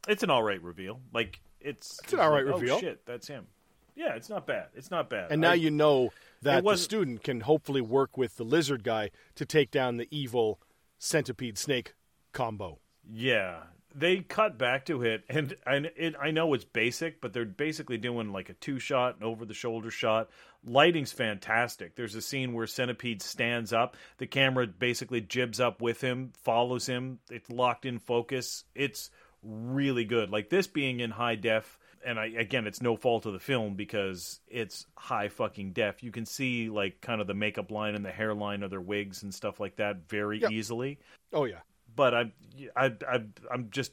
it's 0.07 0.23
an 0.23 0.29
all 0.29 0.43
right 0.43 0.61
reveal. 0.61 1.01
Like 1.13 1.39
it's 1.59 1.99
It's 2.03 2.13
an 2.13 2.19
all 2.19 2.31
right 2.31 2.45
like, 2.45 2.55
reveal. 2.55 2.75
Oh 2.75 2.79
shit, 2.79 3.05
that's 3.05 3.27
him. 3.27 3.47
Yeah, 3.95 4.13
it's 4.15 4.29
not 4.29 4.45
bad. 4.45 4.67
It's 4.75 4.91
not 4.91 5.09
bad. 5.09 5.31
And 5.31 5.41
now 5.41 5.51
I- 5.51 5.55
you 5.55 5.71
know 5.71 6.11
that 6.43 6.63
the 6.63 6.77
student 6.77 7.23
can 7.23 7.41
hopefully 7.41 7.81
work 7.81 8.15
with 8.17 8.37
the 8.37 8.43
lizard 8.43 8.83
guy 8.83 9.09
to 9.35 9.45
take 9.45 9.71
down 9.71 9.97
the 9.97 10.07
evil 10.11 10.59
centipede 10.97 11.57
snake 11.57 11.93
combo. 12.33 12.79
Yeah, 13.09 13.63
they 13.95 14.17
cut 14.17 14.57
back 14.57 14.85
to 14.85 15.01
it, 15.03 15.23
and 15.29 15.55
and 15.65 15.87
it, 15.95 16.15
I 16.21 16.31
know 16.31 16.53
it's 16.53 16.65
basic, 16.65 17.19
but 17.21 17.33
they're 17.33 17.45
basically 17.45 17.97
doing 17.97 18.31
like 18.31 18.49
a 18.49 18.53
two 18.53 18.79
shot, 18.79 19.17
an 19.17 19.23
over 19.23 19.45
the 19.45 19.53
shoulder 19.53 19.89
shot. 19.89 20.29
Lighting's 20.65 21.11
fantastic. 21.11 21.95
There's 21.95 22.15
a 22.15 22.21
scene 22.21 22.53
where 22.53 22.67
Centipede 22.67 23.21
stands 23.21 23.73
up. 23.73 23.95
The 24.17 24.27
camera 24.27 24.67
basically 24.67 25.21
jibs 25.21 25.59
up 25.59 25.81
with 25.81 26.01
him, 26.01 26.33
follows 26.43 26.85
him. 26.85 27.19
It's 27.31 27.49
locked 27.49 27.85
in 27.85 27.99
focus. 27.99 28.65
It's 28.75 29.09
really 29.41 30.05
good. 30.05 30.29
Like 30.29 30.49
this 30.49 30.67
being 30.67 30.99
in 30.99 31.11
high 31.11 31.35
def, 31.35 31.79
and 32.07 32.19
I 32.19 32.27
again, 32.27 32.65
it's 32.65 32.81
no 32.81 32.95
fault 32.95 33.25
of 33.25 33.33
the 33.33 33.39
film 33.39 33.75
because 33.75 34.39
it's 34.47 34.85
high 34.95 35.27
fucking 35.29 35.73
def. 35.73 36.01
You 36.01 36.11
can 36.11 36.25
see 36.25 36.69
like 36.69 37.01
kind 37.01 37.21
of 37.21 37.27
the 37.27 37.33
makeup 37.33 37.69
line 37.69 37.93
and 37.95 38.03
the 38.05 38.11
hairline 38.11 38.63
of 38.63 38.69
their 38.71 38.81
wigs 38.81 39.23
and 39.23 39.33
stuff 39.33 39.59
like 39.59 39.75
that 39.75 40.07
very 40.09 40.39
Yep. 40.39 40.51
easily 40.51 40.99
Oh 41.33 41.43
yeah. 41.45 41.59
but 41.95 42.13
I, 42.13 42.31
I, 42.75 42.85
I, 43.07 43.23
I'm 43.51 43.69
just 43.69 43.91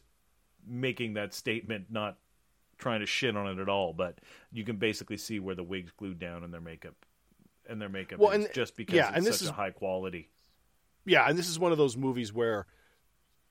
making 0.67 1.15
that 1.15 1.35
statement, 1.35 1.87
not 1.91 2.17
trying 2.79 3.01
to 3.01 3.07
shit 3.07 3.37
on 3.37 3.47
it 3.49 3.61
at 3.61 3.69
all. 3.69 3.93
But 3.93 4.19
you 4.53 4.65
can 4.65 4.77
basically 4.77 5.17
see 5.17 5.41
where 5.41 5.55
the 5.55 5.65
wigs 5.65 5.91
glued 5.97 6.19
down 6.19 6.45
and 6.45 6.53
their 6.55 6.61
makeup, 6.61 6.95
and 7.69 7.81
their 7.83 7.89
makeup 7.89 8.19
Well, 8.21 8.31
and- 8.31 8.49
just 8.55 8.77
because 8.77 8.95
yeah, 8.95 9.09
it's 9.09 9.17
and 9.19 9.27
this 9.27 9.37
such 9.39 9.43
is- 9.45 9.49
a 9.51 9.55
high 9.55 9.71
quality. 9.71 10.29
Yeah, 11.07 11.29
and 11.29 11.37
this 11.39 11.49
is 11.51 11.59
one 11.59 11.73
of 11.73 11.77
those 11.79 11.97
movies 11.99 12.33
where 12.33 12.67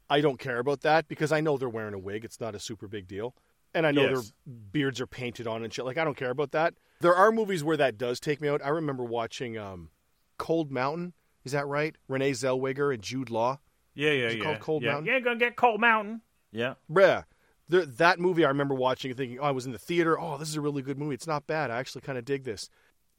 I 0.09 0.21
don't 0.21 0.39
care 0.39 0.57
about 0.59 0.81
that 0.81 1.07
because 1.07 1.31
I 1.31 1.41
know 1.41 1.57
they're 1.57 1.69
wearing 1.69 1.93
a 1.93 1.99
wig. 1.99 2.25
It's 2.25 2.39
not 2.41 2.55
a 2.55 2.59
super 2.59 2.87
big 2.87 3.07
deal. 3.07 3.35
And 3.73 3.87
I 3.87 3.91
know 3.91 4.03
Yes. 4.09 4.31
their 4.45 4.53
beards 4.71 5.01
are 5.01 5.07
painted 5.07 5.47
on 5.47 5.63
and 5.63 5.73
shit. 5.73 5.85
Like 5.85 5.97
I 5.97 6.03
don't 6.03 6.17
care 6.17 6.29
about 6.29 6.51
that. 6.51 6.75
There 7.01 7.15
are 7.15 7.31
movies 7.31 7.63
where 7.63 7.77
that 7.77 7.97
does 7.97 8.19
take 8.19 8.39
me 8.39 8.47
out. 8.47 8.61
I 8.63 8.69
remember 8.69 9.03
watching 9.03 9.57
um, 9.57 9.89
Cold 10.37 10.71
Mountain. 10.71 11.13
Is 11.43 11.51
that 11.51 11.67
right? 11.67 11.95
Renee 12.07 12.31
Zellweger 12.31 12.93
and 12.93 13.01
Jude 13.03 13.29
Law. 13.29 13.59
Yeah, 13.95 14.11
yeah, 14.11 14.27
Is 14.27 14.33
it 14.33 14.37
yeah. 14.37 14.43
called 14.43 14.59
Cold 14.59 14.83
yeah. 14.83 14.91
Mountain? 14.91 15.05
You 15.07 15.13
ain't 15.15 15.23
gonna 15.25 15.39
get 15.39 15.55
Cold 15.55 15.81
Mountain. 15.81 16.21
Yeah, 16.51 16.75
Bruh. 16.91 17.23
There, 17.69 17.85
that 17.85 18.19
movie 18.19 18.45
I 18.45 18.49
remember 18.49 18.75
watching 18.75 19.09
and 19.11 19.17
thinking, 19.17 19.39
oh, 19.39 19.43
I 19.45 19.51
was 19.51 19.65
in 19.65 19.71
the 19.71 19.79
theater. 19.79 20.19
Oh, 20.19 20.37
this 20.37 20.49
is 20.49 20.55
a 20.55 20.61
really 20.61 20.81
good 20.81 20.97
movie. 20.99 21.15
It's 21.15 21.27
not 21.27 21.47
bad. 21.47 21.71
I 21.71 21.79
actually 21.79 22.01
kind 22.01 22.17
of 22.17 22.25
dig 22.25 22.43
this. 22.43 22.69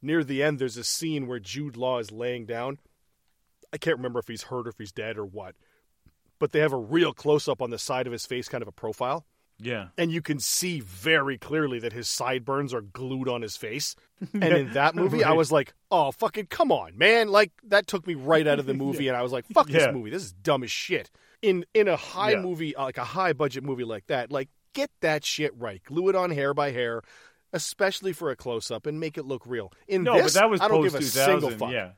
Near 0.01 0.23
the 0.23 0.41
end, 0.43 0.59
there's 0.59 0.77
a 0.77 0.83
scene 0.83 1.27
where 1.27 1.39
Jude 1.39 1.75
Law 1.75 1.99
is 1.99 2.11
laying 2.11 2.45
down. 2.45 2.77
I 3.73 3.77
can't 3.77 3.97
remember 3.97 4.19
if 4.19 4.27
he's 4.27 4.43
hurt 4.43 4.67
or 4.67 4.69
if 4.69 4.77
he's 4.77 4.91
dead 4.91 5.17
or 5.17 5.25
what. 5.25 5.55
But 6.39 6.51
they 6.51 6.59
have 6.59 6.73
a 6.73 6.77
real 6.77 7.13
close 7.13 7.47
up 7.47 7.61
on 7.61 7.71
the 7.71 7.79
side 7.79 8.05
of 8.07 8.13
his 8.13 8.25
face, 8.25 8.47
kind 8.47 8.61
of 8.61 8.67
a 8.67 8.71
profile. 8.73 9.25
Yeah. 9.59 9.87
And 9.97 10.11
you 10.11 10.21
can 10.21 10.39
see 10.39 10.79
very 10.81 11.37
clearly 11.37 11.79
that 11.79 11.93
his 11.93 12.07
sideburns 12.09 12.73
are 12.73 12.81
glued 12.81 13.29
on 13.29 13.41
his 13.41 13.55
face. 13.57 13.95
And 14.33 14.43
in 14.43 14.73
that 14.73 14.95
movie, 14.95 15.23
I 15.23 15.33
was 15.33 15.51
like, 15.51 15.73
oh, 15.91 16.11
fucking 16.11 16.47
come 16.47 16.71
on, 16.71 16.97
man. 16.97 17.27
Like, 17.29 17.51
that 17.67 17.85
took 17.87 18.07
me 18.07 18.15
right 18.15 18.47
out 18.47 18.59
of 18.59 18.65
the 18.65 18.73
movie. 18.85 19.07
And 19.09 19.17
I 19.17 19.21
was 19.21 19.31
like, 19.33 19.45
fuck 19.53 19.69
Yeah. 19.69 19.79
this 19.87 19.93
movie. 19.93 20.09
This 20.09 20.23
is 20.23 20.31
dumb 20.33 20.63
as 20.63 20.71
shit. 20.71 21.11
In, 21.41 21.65
in 21.73 21.87
a 21.87 21.95
high 21.97 22.31
Yeah. 22.31 22.41
movie, 22.41 22.75
uh, 22.75 22.83
like 22.83 22.97
a 22.97 23.03
high 23.03 23.33
budget 23.33 23.63
movie 23.63 23.83
like 23.83 24.07
that, 24.07 24.31
like, 24.31 24.49
get 24.73 24.89
that 25.01 25.23
shit 25.25 25.51
right. 25.57 25.81
Glue 25.83 26.09
it 26.09 26.15
on 26.15 26.31
hair 26.31 26.53
by 26.53 26.71
hair, 26.71 27.01
especially 27.53 28.13
for 28.13 28.31
a 28.31 28.35
close 28.35 28.71
up, 28.71 28.85
and 28.85 28.99
make 28.99 29.17
it 29.17 29.25
look 29.25 29.43
real. 29.45 29.71
In 29.87 30.03
No, 30.03 30.15
this, 30.15 30.33
but 30.33 30.39
that 30.41 30.49
was 30.49 30.61
I 30.61 30.67
don't 30.67 30.83
give 30.83 30.95
a 30.95 31.01
single 31.01 31.51
fuck. 31.51 31.71
Yeah. 31.71 31.91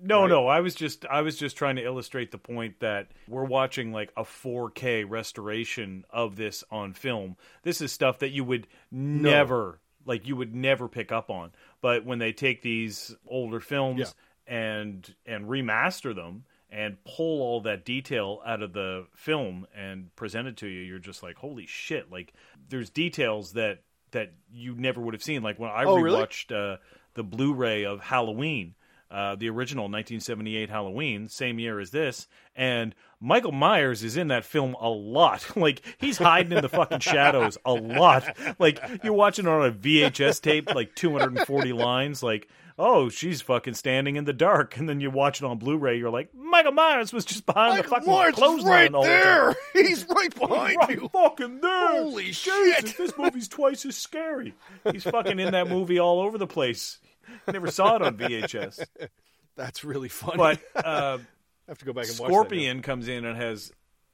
No, 0.00 0.22
Right? 0.22 0.28
no. 0.28 0.46
I 0.48 0.60
was 0.60 0.74
just 0.74 1.04
I 1.06 1.20
was 1.20 1.36
just 1.38 1.56
trying 1.56 1.76
to 1.76 1.84
illustrate 1.84 2.30
the 2.30 2.38
point 2.38 2.80
that 2.80 3.08
we're 3.28 3.44
watching 3.44 3.92
like 3.92 4.12
a 4.16 4.22
4K 4.24 5.04
restoration 5.08 6.04
of 6.10 6.36
this 6.36 6.64
on 6.70 6.94
film. 6.94 7.36
This 7.62 7.80
is 7.80 7.92
stuff 7.92 8.18
that 8.20 8.30
you 8.30 8.44
would 8.44 8.66
never 8.90 9.78
like 10.06 10.26
you 10.26 10.36
would 10.36 10.54
never 10.54 10.88
pick 10.88 11.12
up 11.12 11.30
on. 11.30 11.52
But 11.80 12.04
when 12.04 12.18
they 12.18 12.32
take 12.32 12.62
these 12.62 13.14
older 13.26 13.60
films 13.60 14.14
and 14.46 15.14
and 15.26 15.46
remaster 15.46 16.14
them 16.14 16.44
and 16.70 16.96
pull 17.04 17.40
all 17.42 17.60
that 17.60 17.84
detail 17.84 18.40
out 18.44 18.62
of 18.62 18.72
the 18.72 19.06
film 19.14 19.66
and 19.76 20.14
present 20.16 20.48
it 20.48 20.56
to 20.58 20.66
you, 20.66 20.80
you're 20.80 20.98
just 20.98 21.22
like, 21.22 21.36
holy 21.36 21.66
shit! 21.66 22.10
Like 22.10 22.32
there's 22.68 22.90
details 22.90 23.52
that 23.52 23.82
that 24.12 24.32
you 24.50 24.74
never 24.74 25.00
would 25.00 25.14
have 25.14 25.22
seen. 25.22 25.42
Like 25.42 25.58
when 25.58 25.70
I 25.70 25.84
Oh, 25.84 25.96
really? 25.98 26.20
rewatched 26.22 26.52
uh, 26.74 26.78
the 27.14 27.22
Blu-ray 27.24 27.84
of 27.84 28.00
Halloween, 28.00 28.74
uh, 29.14 29.36
the 29.36 29.48
original 29.48 29.84
1978 29.84 30.68
Halloween, 30.68 31.28
same 31.28 31.60
year 31.60 31.78
as 31.78 31.92
this, 31.92 32.26
and 32.56 32.96
Michael 33.20 33.52
Myers 33.52 34.02
is 34.02 34.16
in 34.16 34.26
that 34.28 34.44
film 34.44 34.74
a 34.80 34.88
lot. 34.88 35.46
like 35.56 35.82
he's 35.98 36.18
hiding 36.18 36.50
in 36.50 36.62
the 36.62 36.68
fucking 36.68 36.98
shadows 37.00 37.56
a 37.64 37.72
lot. 37.72 38.36
Like 38.58 38.80
you're 39.04 39.12
watching 39.12 39.46
on 39.46 39.64
a 39.64 39.70
VHS 39.70 40.42
tape, 40.42 40.74
like 40.74 40.96
240 40.96 41.72
lines, 41.72 42.22
like. 42.22 42.48
Oh, 42.76 43.08
she's 43.08 43.40
fucking 43.40 43.74
standing 43.74 44.16
in 44.16 44.24
the 44.24 44.32
dark, 44.32 44.76
and 44.76 44.88
then 44.88 45.00
you 45.00 45.08
watch 45.08 45.40
it 45.40 45.46
on 45.46 45.58
Blu-ray. 45.58 45.96
You're 45.96 46.10
like, 46.10 46.34
Michael 46.34 46.72
Myers 46.72 47.12
was 47.12 47.24
just 47.24 47.46
behind 47.46 47.78
the 47.78 47.84
fucking 47.84 48.12
Myers 48.12 48.34
clothesline 48.34 48.68
right 48.68 48.94
all 48.94 49.02
the 49.04 49.08
there. 49.10 49.54
He's 49.74 50.04
right 50.08 50.34
behind 50.34 50.78
right 50.78 51.00
you. 51.00 51.08
fucking 51.12 51.60
there. 51.60 51.88
Holy 52.02 52.24
Jesus, 52.24 52.42
shit. 52.42 52.96
This 52.96 53.16
movie's 53.16 53.46
twice 53.46 53.86
as 53.86 53.96
scary. 53.96 54.54
He's 54.90 55.04
fucking 55.04 55.38
in 55.38 55.52
that 55.52 55.68
movie 55.68 56.00
all 56.00 56.18
over 56.18 56.36
the 56.36 56.48
place. 56.48 56.98
Never 57.52 57.70
saw 57.70 57.96
it 57.96 58.02
on 58.02 58.16
VHS. 58.16 58.86
That's 59.56 59.84
really 59.84 60.08
funny. 60.08 60.36
But 60.36 60.60
uh, 60.84 61.18
I 61.18 61.70
have 61.70 61.78
to 61.78 61.84
go 61.84 61.92
back 61.92 62.08
and 62.08 62.18
watch. 62.18 62.28
Scorpion 62.30 62.82
comes 62.82 63.08
in 63.08 63.24
and 63.24 63.36
has 63.36 63.72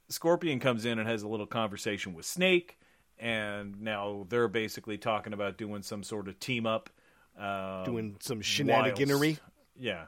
Scorpion 0.08 0.60
comes 0.60 0.84
in 0.84 0.98
and 0.98 1.08
has 1.08 1.22
a 1.22 1.28
little 1.28 1.46
conversation 1.46 2.14
with 2.14 2.26
Snake, 2.26 2.78
and 3.18 3.80
now 3.80 4.26
they're 4.28 4.48
basically 4.48 4.98
talking 4.98 5.32
about 5.32 5.56
doing 5.56 5.82
some 5.82 6.02
sort 6.02 6.28
of 6.28 6.38
team 6.38 6.66
up. 6.66 6.90
Um, 7.38 7.84
doing 7.84 8.16
some 8.20 8.40
shenaniganery. 8.40 9.20
whilst- 9.20 9.40
Yeah, 9.78 10.04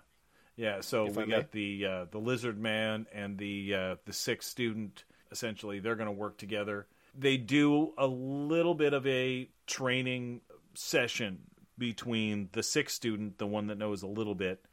yeah. 0.57 0.81
So 0.81 1.07
If 1.07 1.17
we 1.17 1.27
got 1.27 1.53
the 1.53 1.87
uh, 1.87 2.05
the 2.11 2.19
lizard 2.19 2.59
man 2.59 3.07
and 3.13 3.39
the 3.39 3.75
uh, 3.75 3.97
the 4.05 4.13
sixth 4.13 4.51
student. 4.51 5.05
Essentially, 5.31 5.81
they're 5.81 5.97
going 5.97 6.09
to 6.09 6.13
work 6.13 6.37
together. 6.37 6.87
They 7.19 7.39
do 7.39 7.95
a 7.97 8.07
little 8.07 8.75
bit 8.75 8.93
of 8.93 9.07
a 9.07 9.49
training 9.67 10.43
session 10.75 11.39
between 11.83 12.49
the 12.53 12.63
sixth 12.63 12.95
student, 12.97 13.39
the 13.39 13.47
one 13.47 13.67
that 13.67 13.77
knows 13.79 14.03
a 14.03 14.07
little 14.07 14.35
bit, 14.37 14.65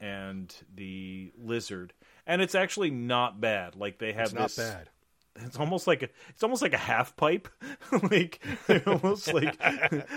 and 0.00 0.54
the 0.74 1.32
lizard. 1.38 1.92
And 2.26 2.40
it's 2.42 2.54
actually 2.54 2.90
not 2.90 3.40
bad. 3.40 3.76
Like 3.76 3.98
they 3.98 4.12
have 4.12 4.24
It's 4.26 4.32
not 4.34 4.42
this 4.48 4.56
bad. 4.56 4.88
it's 5.36 5.58
almost 5.58 5.86
like 5.86 6.02
a 6.02 6.08
it's 6.30 6.42
almost 6.42 6.62
like 6.62 6.72
a 6.72 6.78
half 6.78 7.16
pipe 7.16 7.48
like 8.10 8.40
almost 8.86 9.32
like 9.32 9.60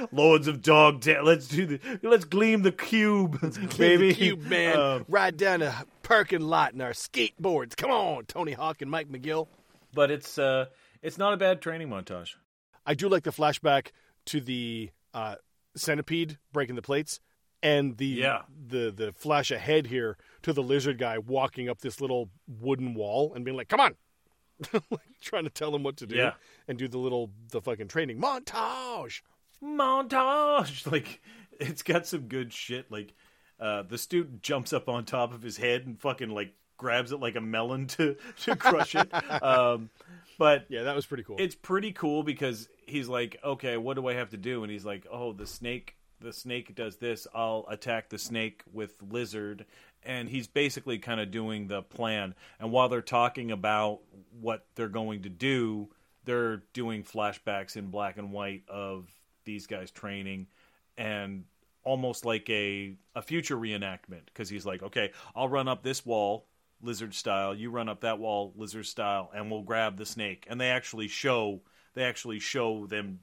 lords 0.13 0.47
of 0.47 0.61
Dogtown 0.61 1.25
let's 1.25 1.47
do 1.47 1.65
the 1.65 1.79
let's 2.03 2.23
gleam 2.25 2.61
the 2.61 2.71
cube 2.71 3.39
baby 3.77 4.13
Cube 4.13 4.41
man, 4.43 4.77
Um, 4.79 5.05
ride 5.09 5.35
down 5.37 5.61
a 5.63 5.73
parking 6.03 6.41
lot 6.41 6.73
in 6.73 6.81
our 6.81 6.91
skateboards. 6.93 7.75
Come 7.75 7.89
on, 7.91 8.25
Tony 8.25 8.51
Hawk 8.53 8.81
and 8.83 8.89
Mike 8.91 9.09
McGill. 9.09 9.47
but 9.93 10.11
it's 10.11 10.37
uh 10.37 10.65
it's 11.01 11.17
not 11.17 11.33
a 11.33 11.37
bad 11.37 11.61
training 11.61 11.89
montage 11.89 12.35
I 12.85 12.93
do 12.93 13.09
like 13.09 13.23
the 13.23 13.31
flashback 13.31 13.87
to 14.27 14.39
the 14.39 14.91
uh, 15.13 15.35
centipede 15.77 16.37
breaking 16.51 16.75
the 16.75 16.81
plates, 16.81 17.19
and 17.63 17.97
the 17.97 18.05
Yeah. 18.05 18.41
the 18.67 18.91
the 18.91 19.13
flash 19.13 19.51
ahead 19.51 19.87
here 19.87 20.17
to 20.43 20.53
the 20.53 20.63
lizard 20.63 20.97
guy 20.97 21.17
walking 21.17 21.69
up 21.69 21.79
this 21.79 21.99
little 22.01 22.29
wooden 22.47 22.93
wall 22.93 23.33
and 23.33 23.43
being 23.45 23.57
like, 23.57 23.67
"Come 23.69 23.79
on," 23.79 23.95
like 24.73 25.01
trying 25.21 25.43
to 25.45 25.49
tell 25.49 25.73
him 25.75 25.83
what 25.83 25.97
to 25.97 26.05
do, 26.07 26.15
Yeah. 26.15 26.33
and 26.67 26.77
do 26.77 26.87
the 26.87 26.97
little 26.97 27.31
the 27.51 27.61
fucking 27.61 27.87
training 27.87 28.19
montage. 28.21 29.21
montage 29.63 30.85
like 30.91 31.21
it's 31.59 31.81
got 31.83 32.05
some 32.07 32.21
good 32.27 32.53
shit 32.53 32.91
like 32.91 33.13
uh 33.59 33.83
the 33.83 33.97
student 33.97 34.41
jumps 34.41 34.73
up 34.73 34.87
on 34.89 35.05
top 35.05 35.33
of 35.33 35.41
his 35.41 35.57
head 35.57 35.85
and 35.85 35.99
fucking 35.99 36.29
like 36.29 36.53
grabs 36.77 37.11
it 37.11 37.19
like 37.19 37.35
a 37.35 37.41
melon 37.41 37.87
to 37.87 38.15
to 38.41 38.55
crush 38.55 38.93
it 38.95 39.11
um 39.43 39.89
but 40.37 40.67
Yeah, 40.69 40.83
that 40.83 40.95
was 40.95 41.07
pretty 41.07 41.23
cool. 41.23 41.37
it's 41.39 41.55
pretty 41.55 41.91
cool 41.91 42.21
because 42.21 42.69
he's 42.87 43.07
like, 43.07 43.37
okay, 43.43 43.77
what 43.77 43.95
do 43.95 44.07
I 44.07 44.13
have 44.13 44.29
to 44.31 44.37
do? 44.37 44.63
And 44.63 44.71
he's 44.71 44.85
like, 44.85 45.05
oh, 45.11 45.33
the 45.33 45.45
snake, 45.45 45.95
the 46.19 46.33
snake 46.33 46.73
does 46.75 46.97
this. 46.97 47.27
I'll 47.33 47.65
attack 47.69 48.09
the 48.09 48.17
snake 48.17 48.63
with 48.71 48.95
lizard, 49.09 49.65
and 50.03 50.29
he's 50.29 50.47
basically 50.47 50.97
kind 50.97 51.19
of 51.19 51.29
doing 51.29 51.67
the 51.67 51.83
plan. 51.83 52.33
And 52.59 52.71
while 52.71 52.89
they're 52.89 53.01
talking 53.01 53.51
about 53.51 53.99
what 54.39 54.65
they're 54.75 54.87
going 54.87 55.23
to 55.23 55.29
do, 55.29 55.89
they're 56.25 56.63
doing 56.73 57.03
flashbacks 57.03 57.75
in 57.75 57.87
black 57.87 58.17
and 58.17 58.31
white 58.31 58.63
of 58.67 59.09
these 59.45 59.67
guys 59.67 59.91
training, 59.91 60.47
and 60.97 61.43
almost 61.83 62.25
like 62.25 62.49
a 62.49 62.95
a 63.15 63.21
future 63.21 63.55
reenactment 63.55 64.25
because 64.25 64.49
he's 64.49 64.65
like, 64.65 64.83
okay, 64.83 65.11
I'll 65.35 65.47
run 65.47 65.67
up 65.67 65.83
this 65.83 66.05
wall 66.05 66.45
lizard 66.81 67.13
style, 67.13 67.55
you 67.55 67.71
run 67.71 67.89
up 67.89 68.01
that 68.01 68.19
wall 68.19 68.53
lizard 68.55 68.85
style, 68.85 69.31
and 69.33 69.49
we'll 69.49 69.63
grab 69.63 69.97
the 69.97 70.05
snake. 70.05 70.45
And 70.49 70.59
they 70.59 70.69
actually 70.69 71.07
show 71.07 71.61
they 71.97 72.03
actually 72.03 72.39
show 72.39 72.85
them 72.85 73.19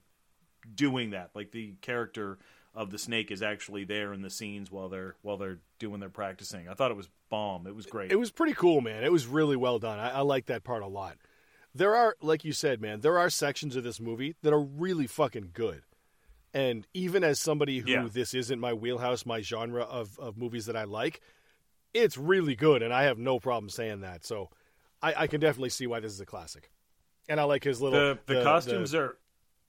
doing 0.74 1.10
that. 1.10 1.30
Like 1.34 1.50
the 1.52 1.74
character 1.80 2.38
of 2.74 2.90
the 2.90 2.98
snake 2.98 3.30
is 3.30 3.42
actually 3.42 3.84
there 3.84 4.12
in 4.12 4.22
the 4.22 4.30
scenes 4.30 4.70
while 4.70 4.88
they're 4.88 5.14
while 5.22 5.36
they're 5.36 5.60
doing 5.78 6.00
their 6.00 6.08
practicing. 6.08 6.68
I 6.68 6.74
thought 6.74 6.90
it 6.90 6.96
was 6.96 7.08
bomb. 7.30 7.66
It 7.66 7.74
was 7.74 7.86
great. 7.86 8.10
It 8.10 8.16
was 8.18 8.30
pretty 8.30 8.54
cool, 8.54 8.80
man. 8.80 9.04
It 9.04 9.12
was 9.12 9.26
really 9.26 9.56
well 9.56 9.78
done. 9.78 9.98
I, 9.98 10.10
I 10.10 10.20
like 10.20 10.46
that 10.46 10.64
part 10.64 10.82
a 10.82 10.86
lot. 10.88 11.16
There 11.76 11.94
are, 11.96 12.16
like 12.20 12.44
you 12.44 12.52
said, 12.52 12.80
man, 12.80 13.00
there 13.00 13.18
are 13.18 13.28
sections 13.28 13.74
of 13.74 13.82
this 13.82 14.00
movie 14.00 14.36
that 14.42 14.52
are 14.52 14.60
really 14.60 15.06
fucking 15.08 15.50
good. 15.52 15.82
And 16.52 16.86
even 16.94 17.24
as 17.24 17.40
somebody 17.40 17.80
who 17.80 17.90
Yeah. 17.90 18.08
this 18.10 18.32
isn't 18.32 18.60
my 18.60 18.72
wheelhouse, 18.72 19.26
my 19.26 19.40
genre 19.40 19.82
of, 19.82 20.16
of 20.20 20.36
movies 20.36 20.66
that 20.66 20.76
I 20.76 20.84
like, 20.84 21.20
it's 21.92 22.16
really 22.16 22.54
good, 22.54 22.80
and 22.82 22.94
I 22.94 23.04
have 23.04 23.18
no 23.18 23.40
problem 23.40 23.68
saying 23.70 24.02
that. 24.02 24.24
So 24.24 24.50
I, 25.02 25.14
I 25.22 25.26
can 25.26 25.40
definitely 25.40 25.70
see 25.70 25.88
why 25.88 25.98
this 25.98 26.12
is 26.12 26.20
a 26.20 26.26
classic. 26.26 26.70
And 27.28 27.40
I 27.40 27.44
like 27.44 27.64
his 27.64 27.80
little 27.80 27.98
the 27.98 28.18
the, 28.34 28.42
costumes 28.42 28.94
are 28.94 29.16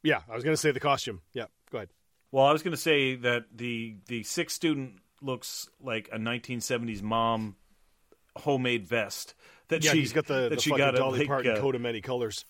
Yeah, 0.04 0.22
I 0.30 0.36
was 0.36 0.44
gonna 0.44 0.58
say 0.58 0.72
the 0.72 0.80
costume. 0.80 1.22
Yeah, 1.34 1.46
go 1.72 1.78
ahead. 1.80 1.90
Well, 2.32 2.46
I 2.46 2.52
was 2.52 2.64
going 2.64 2.74
to 2.74 2.78
say 2.82 3.16
that 3.16 3.46
the 3.56 3.96
the 4.08 4.24
sixth 4.24 4.58
student 4.58 4.96
looks 5.22 5.70
like 5.82 6.10
a 6.12 6.18
1970s 6.18 7.02
mom 7.02 7.56
homemade 8.36 8.86
vest 8.86 9.36
that 9.70 9.86
Yeah, 9.86 9.92
she 9.92 10.00
he's 10.00 10.12
got 10.12 10.28
the, 10.28 10.50
that 10.50 10.56
the 10.56 10.60
she 10.60 10.72
got 10.72 10.96
Dolly 10.96 11.20
like, 11.20 11.28
Parton 11.30 11.56
uh, 11.56 11.60
coat 11.62 11.76
of 11.76 11.82
many 11.82 12.02
colors. 12.02 12.44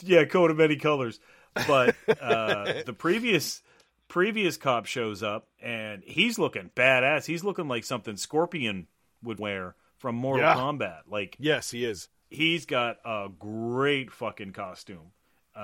yeah, 0.00 0.24
coat 0.24 0.50
of 0.50 0.56
many 0.56 0.76
colors. 0.76 1.20
But 1.66 1.96
uh, 2.20 2.82
the 2.86 2.94
previous 2.96 3.62
previous 4.08 4.56
cop 4.56 4.86
shows 4.86 5.22
up 5.22 5.48
and 5.60 6.02
he's 6.04 6.38
looking 6.38 6.70
badass. 6.74 7.26
He's 7.26 7.44
looking 7.44 7.68
like 7.68 7.84
something 7.84 8.16
Scorpion 8.16 8.86
would 9.22 9.38
wear 9.38 9.74
from 9.98 10.14
Mortal 10.14 10.46
Yeah. 10.46 10.54
Kombat. 10.54 11.00
Like 11.10 11.36
Yes, 11.38 11.70
he 11.70 11.84
is. 11.84 12.08
He's 12.28 12.66
got 12.66 12.96
a 13.04 13.28
great 13.38 14.10
fucking 14.10 14.52
costume. 14.52 15.12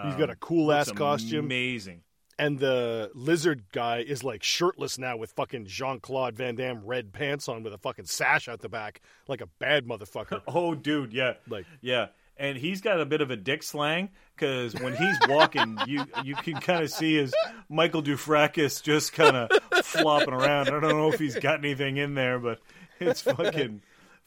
He's 0.04 0.14
got 0.14 0.30
a 0.30 0.32
um, 0.32 0.38
cool 0.40 0.72
ass 0.72 0.90
costume. 0.90 1.44
amazing. 1.44 2.00
and 2.38 2.58
the 2.58 3.10
lizard 3.14 3.64
guy 3.72 3.98
is 3.98 4.24
like 4.24 4.42
shirtless 4.42 4.96
now 4.98 5.18
with 5.18 5.32
fucking 5.32 5.66
Jean 5.66 6.00
Claude 6.00 6.34
Van 6.34 6.54
Damme 6.54 6.82
red 6.86 7.12
pants 7.12 7.46
on 7.46 7.62
with 7.62 7.74
a 7.74 7.78
fucking 7.78 8.06
sash 8.06 8.48
out 8.48 8.60
the 8.60 8.70
back, 8.70 9.02
like 9.28 9.42
a 9.42 9.46
bad 9.58 9.86
motherfucker. 9.86 10.40
Oh, 10.46 10.74
dude, 10.74 11.12
yeah, 11.12 11.34
Like- 11.46 11.66
yeah, 11.82 12.06
and 12.38 12.56
he's 12.56 12.80
got 12.80 13.00
a 13.02 13.04
bit 13.04 13.20
of 13.20 13.30
a 13.30 13.36
dick 13.36 13.62
slang 13.62 14.08
because 14.34 14.74
when 14.76 14.96
he's 14.96 15.16
walking, 15.28 15.76
you 15.86 16.04
you 16.24 16.34
can 16.36 16.54
kind 16.54 16.82
of 16.82 16.90
see 16.90 17.16
his 17.16 17.34
Michael 17.68 18.02
Dukakis 18.02 18.82
just 18.82 19.12
kind 19.12 19.36
of 19.36 19.50
flopping 19.84 20.32
around. 20.32 20.68
I 20.68 20.80
don't 20.80 20.96
know 20.96 21.12
if 21.12 21.18
he's 21.20 21.36
got 21.38 21.58
anything 21.58 21.98
in 21.98 22.14
there, 22.14 22.38
but 22.38 22.60
it's 22.98 23.20
fucking 23.20 23.82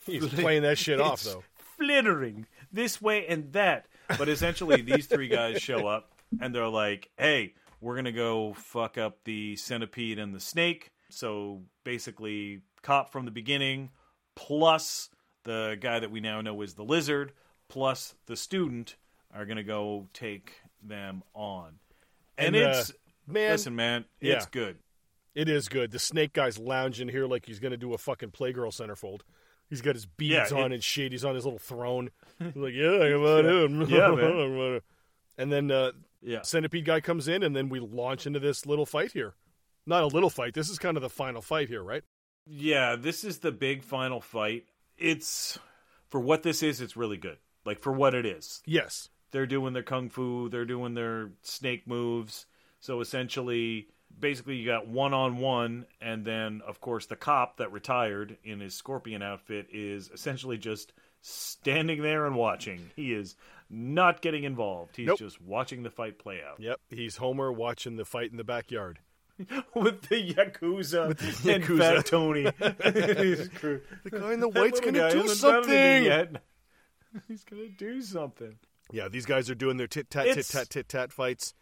He's 0.05 0.27
playing 0.27 0.61
that 0.61 0.77
shit 0.77 1.01
off 1.01 1.23
though. 1.23 1.43
Flittering 1.77 2.47
this 2.71 3.01
way 3.01 3.25
and 3.27 3.51
that. 3.53 3.87
But 4.17 4.29
essentially, 4.29 4.81
these 4.81 5.07
three 5.07 5.27
guys 5.27 5.61
show 5.61 5.87
up 5.87 6.11
and 6.39 6.53
they're 6.53 6.67
like, 6.67 7.09
"Hey, 7.17 7.53
we're 7.81 7.95
gonna 7.95 8.11
go 8.11 8.53
fuck 8.53 8.97
up 8.97 9.23
the 9.23 9.55
centipede 9.55 10.19
and 10.19 10.33
the 10.33 10.39
snake." 10.39 10.91
So 11.09 11.63
basically, 11.83 12.61
cop 12.81 13.11
from 13.11 13.25
the 13.25 13.31
beginning, 13.31 13.89
plus 14.35 15.09
the 15.43 15.77
guy 15.79 15.99
that 15.99 16.11
we 16.11 16.19
now 16.19 16.41
know 16.41 16.61
is 16.61 16.73
the 16.73 16.83
lizard, 16.83 17.33
plus 17.67 18.15
the 18.25 18.35
student 18.35 18.95
are 19.33 19.45
gonna 19.45 19.63
go 19.63 20.07
take 20.13 20.53
them 20.81 21.23
on. 21.33 21.79
And, 22.37 22.55
And, 22.55 22.65
uh, 22.65 22.69
it's 22.69 22.91
man, 23.25 23.51
listen, 23.51 23.75
man, 23.75 24.05
yeah. 24.21 24.33
it's 24.33 24.45
good. 24.45 24.77
It 25.33 25.49
is 25.49 25.67
good. 25.67 25.91
The 25.91 25.99
snake 25.99 26.33
guy's 26.33 26.57
lounging 26.57 27.09
here 27.09 27.25
like 27.25 27.45
he's 27.45 27.59
gonna 27.59 27.77
do 27.77 27.93
a 27.93 27.97
fucking 27.97 28.31
Playgirl 28.31 28.73
centerfold. 28.73 29.21
He's 29.69 29.81
got 29.81 29.95
his 29.95 30.05
beads 30.05 30.51
Yeah, 30.51 30.57
on 30.57 30.71
it- 30.71 30.75
and 30.75 30.83
shit. 30.83 31.11
He's 31.11 31.25
on 31.25 31.35
his 31.35 31.43
little 31.45 31.59
throne. 31.59 32.11
He's 32.39 32.55
like, 32.55 32.73
yeah, 32.73 33.09
come 33.11 33.23
on 33.25 33.45
in. 33.45 33.81
Yeah, 33.89 34.11
man. 34.11 34.81
And 35.37 35.51
then 35.51 35.69
uh, 35.69 35.91
Yeah. 36.21 36.43
Centipede 36.43 36.85
guy 36.85 37.01
comes 37.01 37.27
in, 37.27 37.43
and 37.43 37.55
then 37.55 37.67
we 37.69 37.79
launch 37.79 38.25
into 38.25 38.39
this 38.39 38.65
little 38.65 38.85
fight 38.85 39.11
here. 39.11 39.33
Not 39.85 40.03
a 40.03 40.07
little 40.07 40.29
fight. 40.29 40.53
This 40.53 40.69
is 40.69 40.79
kind 40.79 40.95
of 40.97 41.03
the 41.03 41.09
final 41.09 41.41
fight 41.41 41.67
here, 41.67 41.83
right? 41.83 42.03
Yeah, 42.47 42.95
this 42.95 43.23
is 43.23 43.39
the 43.39 43.51
big 43.51 43.83
final 43.83 44.21
fight. 44.21 44.65
It's 44.97 45.59
for 46.09 46.19
what 46.19 46.43
this 46.43 46.63
is, 46.63 46.79
it's 46.79 46.95
really 46.95 47.17
good. 47.17 47.37
Like 47.65 47.79
for 47.79 47.91
what 47.91 48.13
it 48.15 48.25
is. 48.25 48.61
Yes. 48.65 49.09
They're 49.31 49.45
doing 49.47 49.73
their 49.73 49.83
kung 49.83 50.09
fu, 50.09 50.47
they're 50.49 50.63
doing 50.65 50.93
their 50.93 51.31
snake 51.41 51.85
moves. 51.87 52.45
So 52.79 53.01
essentially 53.01 53.89
basically 54.19 54.55
you 54.55 54.65
got 54.65 54.87
one 54.87 55.13
on 55.13 55.37
one 55.37 55.85
and 56.01 56.23
then 56.25 56.61
of 56.67 56.79
course 56.81 57.05
the 57.07 57.15
cop 57.15 57.57
that 57.57 57.71
retired 57.71 58.37
in 58.43 58.59
his 58.59 58.73
scorpion 58.73 59.21
outfit 59.21 59.67
is 59.73 60.09
essentially 60.13 60.57
just 60.57 60.93
standing 61.21 62.01
there 62.01 62.25
and 62.25 62.35
watching. 62.35 62.91
He 62.95 63.13
is 63.13 63.35
not 63.69 64.21
getting 64.21 64.43
involved. 64.43 64.95
He's 64.95 65.07
Nope. 65.07 65.19
just 65.19 65.41
watching 65.41 65.83
the 65.83 65.89
fight 65.89 66.19
play 66.19 66.39
out. 66.47 66.59
Yep. 66.59 66.79
He's 66.89 67.17
Homer 67.17 67.51
watching 67.51 67.95
the 67.97 68.05
fight 68.05 68.29
in 68.31 68.37
the 68.37 68.43
backyard. 68.43 68.99
With 69.73 70.03
the 70.03 70.33
Yakuza, 70.33 71.17
the 71.17 71.53
and 71.53 71.63
Yakuza. 71.63 71.77
Fat 71.77 72.05
Tony. 72.05 72.43
The 74.03 74.09
guy 74.11 74.33
in 74.33 74.39
the 74.39 74.47
white's 74.49 74.79
gonna 74.79 75.09
do 75.11 75.21
hasn't 75.23 75.41
done 75.41 75.55
anything 75.69 76.03
something. 76.03 76.03
yet. 76.05 76.41
He's 77.27 77.43
gonna 77.43 77.67
do 77.69 78.01
something. 78.01 78.55
Yeah, 78.91 79.07
these 79.09 79.25
guys 79.25 79.49
are 79.49 79.55
doing 79.55 79.77
their 79.77 79.87
tit 79.87 80.09
tat 80.09 80.25
tit 80.33 80.45
tat 80.47 80.69
tit 80.69 80.87
tat 80.87 81.11
fights, 81.11 81.53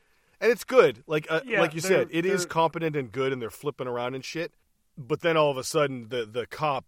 and 0.42 0.52
it's 0.52 0.64
good. 0.64 1.04
Like 1.08 1.28
uh, 1.30 1.42
Yeah, 1.46 1.62
like 1.62 1.74
you 1.74 1.82
said, 1.82 2.08
it 2.12 2.26
is 2.26 2.46
competent 2.46 2.96
and 2.96 3.12
good, 3.12 3.32
and 3.34 3.42
they're 3.42 3.50
flipping 3.50 3.88
around 3.88 4.16
and 4.16 4.24
shit. 4.26 4.52
But 4.98 5.22
then 5.22 5.38
all 5.38 5.50
of 5.52 5.58
a 5.58 5.64
sudden, 5.64 6.10
the 6.10 6.26
the 6.26 6.46
cop 6.46 6.86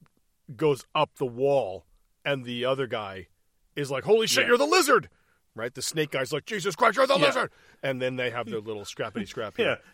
goes 0.55 0.85
up 0.93 1.15
the 1.17 1.25
wall, 1.25 1.85
and 2.23 2.43
the 2.45 2.65
other 2.65 2.87
guy 2.87 3.27
is 3.75 3.89
like, 3.89 4.03
"Holy 4.03 4.27
shit, 4.27 4.43
Yeah. 4.43 4.49
you're 4.49 4.57
the 4.57 4.65
lizard!" 4.65 5.09
Right? 5.55 5.73
The 5.73 5.81
snake 5.81 6.11
guy's 6.11 6.31
like, 6.33 6.45
"Jesus 6.45 6.75
Christ, 6.75 6.97
you're 6.97 7.07
the 7.07 7.17
Yeah. 7.17 7.25
lizard!" 7.27 7.51
And 7.81 8.01
then 8.01 8.15
they 8.17 8.29
have 8.29 8.49
their 8.49 8.59
little 8.69 8.83
scrappity 8.83 9.27
scrap. 9.27 9.57
Yeah. 9.57 9.75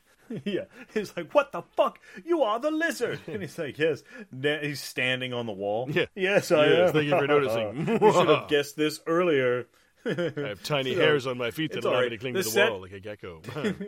Yeah, 0.45 0.63
he's 0.93 1.13
like, 1.17 1.33
"What 1.33 1.51
the 1.51 1.61
fuck? 1.75 1.99
You 2.23 2.43
are 2.43 2.57
the 2.57 2.71
lizard!" 2.71 3.19
And 3.27 3.41
he's 3.41 3.57
like, 3.57 3.77
"Yes." 3.77 4.01
Na- 4.31 4.59
He's 4.59 4.79
standing 4.79 5.33
on 5.33 5.45
the 5.45 5.51
wall. 5.51 5.89
Yeah. 5.91 6.05
Yes, 6.15 6.53
I 6.53 6.67
Yes, 6.67 6.87
am. 6.87 6.93
thank 6.93 7.05
you 7.09 7.17
for 7.19 7.27
noticing. 7.27 7.87
you 8.01 8.11
should 8.13 8.29
have 8.29 8.47
guessed 8.47 8.77
this 8.77 9.01
earlier. 9.07 9.67
I 10.05 10.47
have 10.47 10.63
tiny 10.63 10.95
So, 10.95 11.01
hairs 11.01 11.27
on 11.27 11.37
my 11.37 11.51
feet 11.51 11.71
that 11.73 11.83
allow 11.83 11.97
all 11.97 12.01
me 12.03 12.09
to 12.09 12.17
cling 12.17 12.33
The 12.33 12.39
to 12.39 12.43
the 12.45 12.51
set- 12.51 12.71
wall 12.71 12.81
like 12.81 12.91
a 12.93 12.99
gecko. 12.99 13.41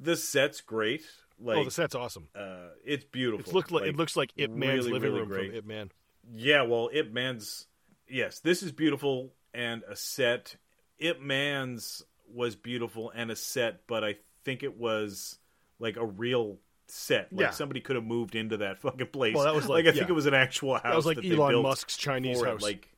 The 0.00 0.16
set's 0.16 0.60
great. 0.60 1.02
Like, 1.40 1.56
oh, 1.58 1.64
the 1.64 1.70
set's 1.70 1.94
awesome. 1.94 2.28
uh, 2.34 2.68
it's 2.84 3.04
beautiful. 3.04 3.48
It 3.48 3.54
looked 3.54 3.70
like, 3.70 3.84
it 3.84 3.96
looks 3.96 4.16
like 4.16 4.32
Ip 4.36 4.50
Man's 4.50 4.86
really, 4.86 4.92
living 4.92 5.08
really 5.10 5.20
room 5.20 5.28
great. 5.28 5.48
from 5.50 5.56
Ip 5.58 5.66
Man. 5.66 5.90
Yeah, 6.34 6.62
well, 6.62 6.90
Ip 6.92 7.12
Man's 7.12 7.66
yes, 8.08 8.40
this 8.40 8.62
is 8.62 8.72
beautiful 8.72 9.32
and 9.52 9.82
a 9.88 9.94
set. 9.96 10.56
Ip 10.98 11.20
Man's 11.20 12.02
was 12.32 12.56
beautiful 12.56 13.10
and 13.14 13.30
a 13.30 13.36
set, 13.36 13.86
but 13.86 14.02
I 14.04 14.16
think 14.44 14.62
it 14.62 14.76
was 14.78 15.38
like 15.78 15.96
a 15.96 16.04
real 16.06 16.58
set. 16.88 17.32
Like 17.32 17.40
Yeah. 17.40 17.50
somebody 17.50 17.80
could 17.80 17.96
have 17.96 18.04
moved 18.04 18.34
into 18.34 18.56
that 18.58 18.78
fucking 18.82 19.08
place. 19.08 19.34
Well, 19.34 19.44
that 19.44 19.54
was 19.54 19.68
like- 19.68 19.86
I 19.86 19.92
think 19.92 20.08
it 20.08 20.12
was 20.12 20.26
an 20.26 20.34
actual 20.34 20.74
house. 20.74 20.82
That 20.84 20.96
was 20.96 21.06
like 21.06 21.20
they 21.20 21.30
Elon 21.36 21.62
Musk's 21.62 21.96
Chinese 21.96 22.40
for 22.40 22.46
it. 22.46 22.50
house. 22.50 22.62
Like, 22.62 22.88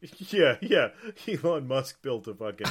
yeah, 0.30 0.56
yeah. 0.60 0.88
Elon 1.26 1.66
Musk 1.66 2.02
built 2.02 2.26
a 2.28 2.34
fucking 2.34 2.66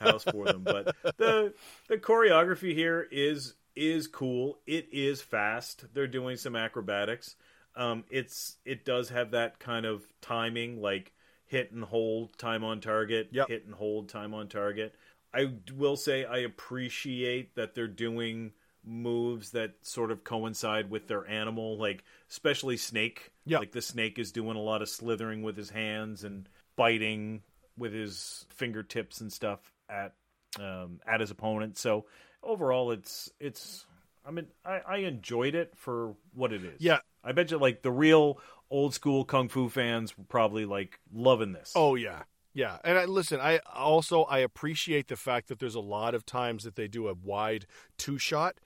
house 0.00 0.24
for 0.24 0.46
them. 0.46 0.62
But 0.64 0.94
the 1.16 1.54
the 1.88 1.98
choreography 1.98 2.74
here 2.74 3.06
is 3.10 3.54
is 3.76 4.06
cool. 4.06 4.58
It 4.66 4.88
is 4.92 5.20
fast. 5.22 5.86
They're 5.94 6.06
doing 6.06 6.36
some 6.36 6.56
acrobatics. 6.56 7.36
Um, 7.76 8.04
it's 8.10 8.56
it 8.64 8.84
does 8.84 9.08
have 9.10 9.32
that 9.32 9.58
kind 9.58 9.84
of 9.86 10.04
timing, 10.20 10.80
like 10.80 11.12
hit 11.46 11.72
and 11.72 11.84
hold, 11.84 12.36
time 12.38 12.64
on 12.64 12.80
target, 12.80 13.28
Yep. 13.32 13.48
hit 13.48 13.64
and 13.66 13.74
hold, 13.74 14.08
time 14.08 14.32
on 14.34 14.48
target. 14.48 14.94
I 15.32 15.54
will 15.74 15.96
say 15.96 16.24
I 16.24 16.38
appreciate 16.38 17.56
that 17.56 17.74
they're 17.74 17.88
doing 17.88 18.52
moves 18.86 19.50
that 19.50 19.74
sort 19.82 20.10
of 20.10 20.24
coincide 20.24 20.90
with 20.90 21.08
their 21.08 21.26
animal, 21.28 21.78
like 21.78 22.04
especially 22.30 22.76
Snake. 22.76 23.32
Yep. 23.46 23.60
Like 23.60 23.72
the 23.72 23.82
snake 23.82 24.18
is 24.18 24.32
doing 24.32 24.56
a 24.56 24.60
lot 24.60 24.82
of 24.82 24.88
slithering 24.88 25.42
with 25.42 25.56
his 25.56 25.70
hands 25.70 26.24
and 26.24 26.48
biting 26.76 27.42
with 27.76 27.92
his 27.92 28.46
fingertips 28.50 29.20
and 29.20 29.32
stuff 29.32 29.60
at 29.88 30.14
um, 30.58 31.00
at 31.06 31.20
his 31.20 31.30
opponent. 31.30 31.78
So 31.78 32.06
overall, 32.42 32.90
it's 32.90 33.30
it's. 33.40 33.86
I 34.26 34.30
mean, 34.30 34.46
I, 34.64 34.80
I 34.86 34.96
enjoyed 34.98 35.54
it 35.54 35.74
for 35.76 36.14
what 36.32 36.52
it 36.52 36.64
is. 36.64 36.80
Yeah. 36.80 37.00
I 37.24 37.32
bet 37.32 37.50
you, 37.50 37.58
like 37.58 37.82
the 37.82 37.90
real 37.90 38.38
old 38.70 38.94
school 38.94 39.24
kung 39.24 39.48
fu 39.48 39.68
fans, 39.68 40.16
were 40.16 40.24
probably 40.24 40.64
like 40.64 41.00
loving 41.12 41.52
this. 41.52 41.72
Oh 41.74 41.94
yeah, 41.94 42.22
yeah. 42.52 42.78
And 42.84 42.98
I, 42.98 43.04
listen, 43.06 43.40
I 43.40 43.60
also 43.72 44.24
I 44.24 44.38
appreciate 44.38 45.08
the 45.08 45.16
fact 45.16 45.48
that 45.48 45.58
there's 45.58 45.74
a 45.74 45.80
lot 45.80 46.14
of 46.14 46.26
times 46.26 46.64
that 46.64 46.76
they 46.76 46.88
do 46.88 47.08
a 47.08 47.14
wide 47.14 47.66
two 47.96 48.18
shot 48.18 48.56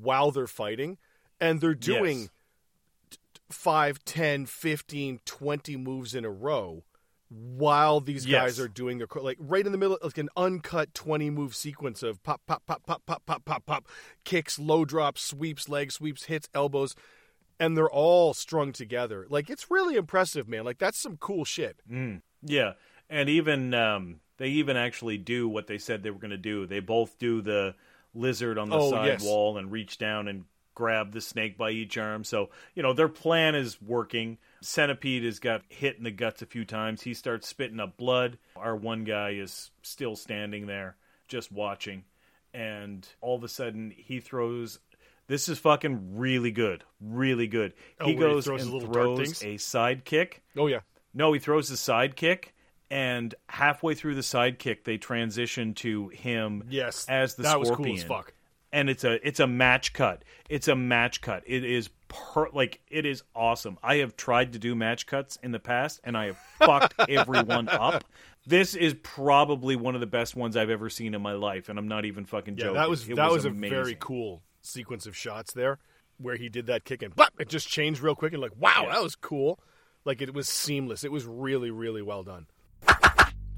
while 0.00 0.30
they're 0.30 0.46
fighting, 0.46 0.98
and 1.40 1.60
they're 1.60 1.74
doing 1.74 2.18
Yes. 2.20 2.28
t- 3.10 3.18
t- 3.34 3.40
five, 3.50 4.04
ten, 4.04 4.46
fifteen, 4.46 5.20
twenty 5.24 5.76
moves 5.76 6.14
in 6.14 6.24
a 6.24 6.30
row 6.30 6.84
while 7.30 8.00
these 8.00 8.26
guys 8.26 8.58
Yes. 8.58 8.60
are 8.60 8.68
doing 8.68 8.98
their 8.98 9.08
like 9.20 9.38
right 9.40 9.66
in 9.66 9.72
the 9.72 9.78
middle 9.78 9.98
like 10.02 10.18
an 10.18 10.28
uncut 10.36 10.94
20 10.94 11.30
move 11.30 11.56
sequence 11.56 12.02
of 12.02 12.22
pop 12.22 12.40
pop 12.46 12.64
pop 12.66 12.84
pop 12.86 13.04
pop 13.06 13.24
pop 13.26 13.44
pop 13.44 13.66
pop 13.66 13.88
kicks 14.24 14.56
low 14.58 14.84
drops 14.84 15.22
sweeps 15.22 15.68
leg 15.68 15.90
sweeps 15.90 16.24
hits 16.26 16.48
elbows 16.54 16.94
and 17.58 17.76
they're 17.76 17.90
all 17.90 18.34
strung 18.34 18.72
together 18.72 19.26
like 19.30 19.50
it's 19.50 19.68
really 19.68 19.96
impressive 19.96 20.46
man 20.48 20.64
like 20.64 20.78
that's 20.78 20.98
some 20.98 21.16
cool 21.16 21.44
shit 21.44 21.80
Yeah, 22.42 22.74
and 23.10 23.28
even 23.28 23.74
um, 23.74 24.20
they 24.36 24.48
even 24.48 24.76
actually 24.76 25.18
do 25.18 25.48
what 25.48 25.66
they 25.66 25.78
said 25.78 26.02
they 26.02 26.10
were 26.10 26.20
going 26.20 26.30
to 26.30 26.36
do. 26.36 26.66
They 26.66 26.80
both 26.80 27.18
do 27.18 27.40
the 27.40 27.74
lizard 28.14 28.58
on 28.58 28.68
the 28.70 28.76
Oh, 28.78 28.90
side 28.90 29.06
yes. 29.06 29.24
wall 29.24 29.58
and 29.58 29.70
reach 29.70 29.98
down 29.98 30.28
and 30.28 30.44
grab 30.74 31.12
the 31.12 31.20
snake 31.20 31.56
by 31.56 31.70
each 31.70 31.96
arm. 31.98 32.24
So 32.24 32.50
you 32.74 32.82
know 32.82 32.92
their 32.92 33.08
plan 33.08 33.54
is 33.54 33.80
working. 33.80 34.38
Centipede 34.60 35.24
has 35.24 35.38
got 35.38 35.62
hit 35.68 35.98
in 35.98 36.04
the 36.04 36.10
guts 36.10 36.42
a 36.42 36.46
few 36.46 36.64
times. 36.64 37.02
He 37.02 37.14
starts 37.14 37.46
spitting 37.48 37.80
up 37.80 37.96
blood. 37.96 38.38
Our 38.56 38.74
one 38.76 39.04
guy 39.04 39.30
is 39.30 39.70
still 39.82 40.16
standing 40.16 40.66
there, 40.66 40.96
just 41.28 41.52
watching, 41.52 42.04
and 42.52 43.06
all 43.20 43.36
of 43.36 43.44
a 43.44 43.48
sudden 43.48 43.92
he 43.96 44.20
throws. 44.20 44.78
This 45.26 45.48
is 45.48 45.58
fucking 45.58 46.18
really 46.18 46.50
good, 46.50 46.84
really 47.00 47.46
good. 47.46 47.72
Oh, 48.00 48.06
he 48.06 48.14
where 48.14 48.28
he 48.28 48.34
goes 48.34 48.44
throws 48.44 48.62
and 48.66 48.82
throws 48.82 49.42
a 49.44 49.56
side 49.56 50.04
kick. 50.04 50.42
oh 50.56 50.66
yeah 50.66 50.80
No, 51.14 51.32
he 51.32 51.38
throws 51.40 51.68
the 51.68 51.76
side 51.78 52.14
kick, 52.16 52.54
and 52.90 53.34
halfway 53.48 53.94
through 53.94 54.14
the 54.14 54.20
sidekick 54.20 54.84
they 54.84 54.96
transition 54.98 55.74
to 55.74 56.08
him 56.08 56.64
Yes, 56.68 57.06
as 57.08 57.34
the 57.34 57.44
that 57.44 57.58
was 57.58 57.68
scorpion. 57.68 57.96
cool 57.96 58.02
as 58.02 58.04
fuck. 58.08 58.34
And 58.72 58.90
it's 58.90 59.04
a 59.04 59.26
it's 59.26 59.38
a 59.40 59.46
match 59.46 59.92
cut. 59.92 60.24
It's 60.50 60.66
a 60.68 60.74
match 60.74 61.20
cut. 61.20 61.44
It 61.46 61.64
is 61.64 61.90
per 62.08 62.48
like 62.50 62.80
it 62.88 63.06
is 63.06 63.22
awesome. 63.34 63.78
I 63.84 63.96
have 63.96 64.16
tried 64.16 64.52
to 64.54 64.58
do 64.58 64.74
match 64.74 65.06
cuts 65.06 65.38
in 65.44 65.52
the 65.52 65.60
past, 65.60 66.00
and 66.02 66.16
I 66.16 66.26
have 66.26 66.38
fucked 66.58 66.94
everyone 67.08 67.68
up. 67.68 68.04
This 68.46 68.74
is 68.74 68.94
probably 69.02 69.76
one 69.76 69.94
of 69.94 70.00
the 70.00 70.08
best 70.08 70.34
ones 70.34 70.56
I've 70.56 70.70
ever 70.70 70.90
seen 70.90 71.14
in 71.14 71.22
my 71.22 71.32
life, 71.34 71.68
and 71.68 71.78
I'm 71.78 71.86
not 71.88 72.04
even 72.04 72.24
fucking 72.24 72.58
Yeah, 72.58 72.64
joking. 72.64 72.74
that 72.76 72.90
was 72.90 73.08
It 73.08 73.14
that 73.16 73.30
was, 73.30 73.44
amazing. 73.44 73.64
a 73.78 73.82
very 73.82 73.96
cool 73.98 74.42
sequence 74.60 75.06
of 75.06 75.16
shots 75.16 75.52
there, 75.52 75.78
where 76.18 76.34
he 76.36 76.48
did 76.48 76.66
that 76.66 76.84
kick 76.84 77.00
and 77.02 77.14
but 77.14 77.30
it 77.38 77.48
just 77.48 77.68
changed 77.68 78.00
real 78.00 78.16
quick 78.16 78.32
and 78.32 78.42
like, 78.42 78.56
wow, 78.58 78.82
Yeah. 78.88 78.94
that 78.94 79.02
was 79.04 79.14
cool. 79.14 79.60
Like 80.04 80.20
it 80.20 80.34
was 80.34 80.48
seamless. 80.48 81.04
It 81.04 81.12
was 81.12 81.24
really, 81.24 81.70
really 81.70 82.02
well 82.02 82.24
done. 82.24 82.46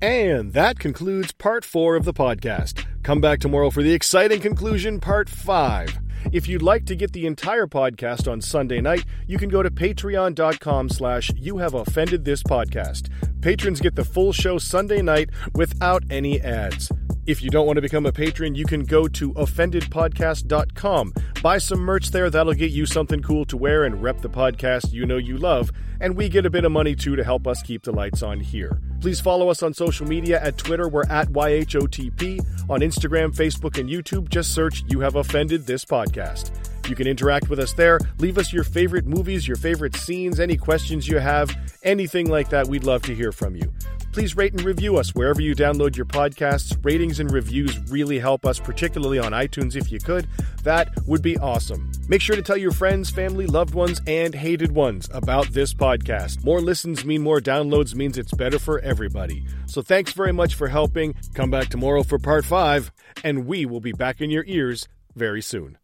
And 0.02 0.52
that 0.52 0.78
concludes 0.78 1.32
part 1.32 1.64
four 1.64 1.96
of 1.96 2.04
the 2.04 2.12
podcast. 2.12 2.84
Come 3.02 3.20
back 3.20 3.40
tomorrow 3.40 3.70
for 3.70 3.82
the 3.82 3.94
exciting 3.94 4.40
conclusion, 4.40 5.00
part 5.00 5.28
five. 5.28 5.96
If 6.32 6.48
you'd 6.48 6.62
like 6.62 6.84
to 6.86 6.96
get 6.96 7.12
the 7.12 7.24
entire 7.26 7.66
podcast 7.66 8.30
on 8.30 8.40
Sunday 8.40 8.80
night, 8.80 9.04
you 9.26 9.38
can 9.38 9.48
go 9.48 9.62
to 9.62 9.70
patreon.com 9.70 10.88
slash 10.88 11.30
you 11.36 11.58
have 11.58 11.74
offended 11.74 12.24
this 12.24 12.42
podcast. 12.42 13.10
Patrons 13.40 13.80
get 13.80 13.94
the 13.94 14.04
full 14.04 14.32
show 14.32 14.58
Sunday 14.58 15.02
night 15.02 15.30
without 15.54 16.02
any 16.10 16.40
ads. 16.40 16.90
If 17.26 17.42
you 17.42 17.50
don't 17.50 17.66
want 17.66 17.76
to 17.76 17.82
become 17.82 18.06
a 18.06 18.12
patron, 18.12 18.54
you 18.54 18.64
can 18.64 18.84
go 18.84 19.08
to 19.08 19.32
offendedpodcast.com. 19.32 21.14
Buy 21.42 21.58
some 21.58 21.80
merch 21.80 22.12
there. 22.12 22.30
That'll 22.30 22.54
get 22.54 22.70
you 22.70 22.86
something 22.86 23.20
cool 23.20 23.44
to 23.46 23.56
wear 23.56 23.84
and 23.84 24.00
rep 24.00 24.20
the 24.20 24.30
podcast 24.30 24.92
you 24.92 25.06
know 25.06 25.16
you 25.16 25.36
love. 25.36 25.72
And 26.00 26.16
we 26.16 26.28
get 26.28 26.46
a 26.46 26.50
bit 26.50 26.64
of 26.64 26.70
money 26.70 26.94
too 26.94 27.16
to 27.16 27.24
help 27.24 27.48
us 27.48 27.62
keep 27.62 27.82
the 27.82 27.90
lights 27.90 28.22
on 28.22 28.38
here. 28.38 28.80
Please 29.00 29.20
follow 29.20 29.48
us 29.48 29.62
on 29.62 29.74
social 29.74 30.06
media 30.06 30.40
at 30.40 30.56
Twitter, 30.56 30.88
we're 30.88 31.06
at 31.10 31.28
YHOTP. 31.28 32.46
On 32.68 32.80
Instagram, 32.80 33.34
Facebook, 33.34 33.78
and 33.78 33.88
YouTube, 33.88 34.28
just 34.28 34.52
search 34.52 34.84
You 34.88 35.00
Have 35.00 35.16
Offended 35.16 35.66
This 35.66 35.84
Podcast. 35.84 36.75
You 36.88 36.94
can 36.96 37.06
interact 37.06 37.48
with 37.50 37.58
us 37.58 37.72
there. 37.72 37.98
Leave 38.18 38.38
us 38.38 38.52
your 38.52 38.64
favorite 38.64 39.06
movies, 39.06 39.46
your 39.46 39.56
favorite 39.56 39.96
scenes, 39.96 40.40
any 40.40 40.56
questions 40.56 41.08
you 41.08 41.18
have, 41.18 41.54
anything 41.82 42.30
like 42.30 42.48
that. 42.50 42.68
We'd 42.68 42.84
love 42.84 43.02
to 43.02 43.14
hear 43.14 43.32
from 43.32 43.56
you. 43.56 43.72
Please 44.12 44.34
rate 44.34 44.54
and 44.54 44.62
review 44.62 44.96
us 44.96 45.14
wherever 45.14 45.42
you 45.42 45.54
download 45.54 45.94
your 45.94 46.06
podcasts. 46.06 46.74
Ratings 46.82 47.20
and 47.20 47.30
reviews 47.30 47.78
really 47.90 48.18
help 48.18 48.46
us, 48.46 48.58
particularly 48.58 49.18
on 49.18 49.32
iTunes 49.32 49.76
if 49.76 49.92
you 49.92 49.98
could. 49.98 50.26
That 50.62 50.88
would 51.06 51.20
be 51.20 51.36
awesome. 51.36 51.92
Make 52.08 52.22
sure 52.22 52.34
to 52.34 52.40
tell 52.40 52.56
your 52.56 52.72
friends, 52.72 53.10
family, 53.10 53.46
loved 53.46 53.74
ones, 53.74 54.00
and 54.06 54.34
hated 54.34 54.72
ones 54.72 55.10
about 55.12 55.48
this 55.48 55.74
podcast. 55.74 56.44
More 56.44 56.62
listens 56.62 57.04
mean 57.04 57.22
more 57.22 57.40
downloads 57.40 57.94
means 57.94 58.16
it's 58.16 58.32
better 58.32 58.58
for 58.58 58.78
everybody. 58.80 59.44
So 59.66 59.82
thanks 59.82 60.12
very 60.12 60.32
much 60.32 60.54
for 60.54 60.68
helping. 60.68 61.14
Come 61.34 61.50
back 61.50 61.68
tomorrow 61.68 62.02
for 62.02 62.18
part 62.18 62.46
five, 62.46 62.90
and 63.22 63.46
we 63.46 63.66
will 63.66 63.80
be 63.80 63.92
back 63.92 64.22
in 64.22 64.30
your 64.30 64.44
ears 64.46 64.88
very 65.14 65.42
soon. 65.42 65.76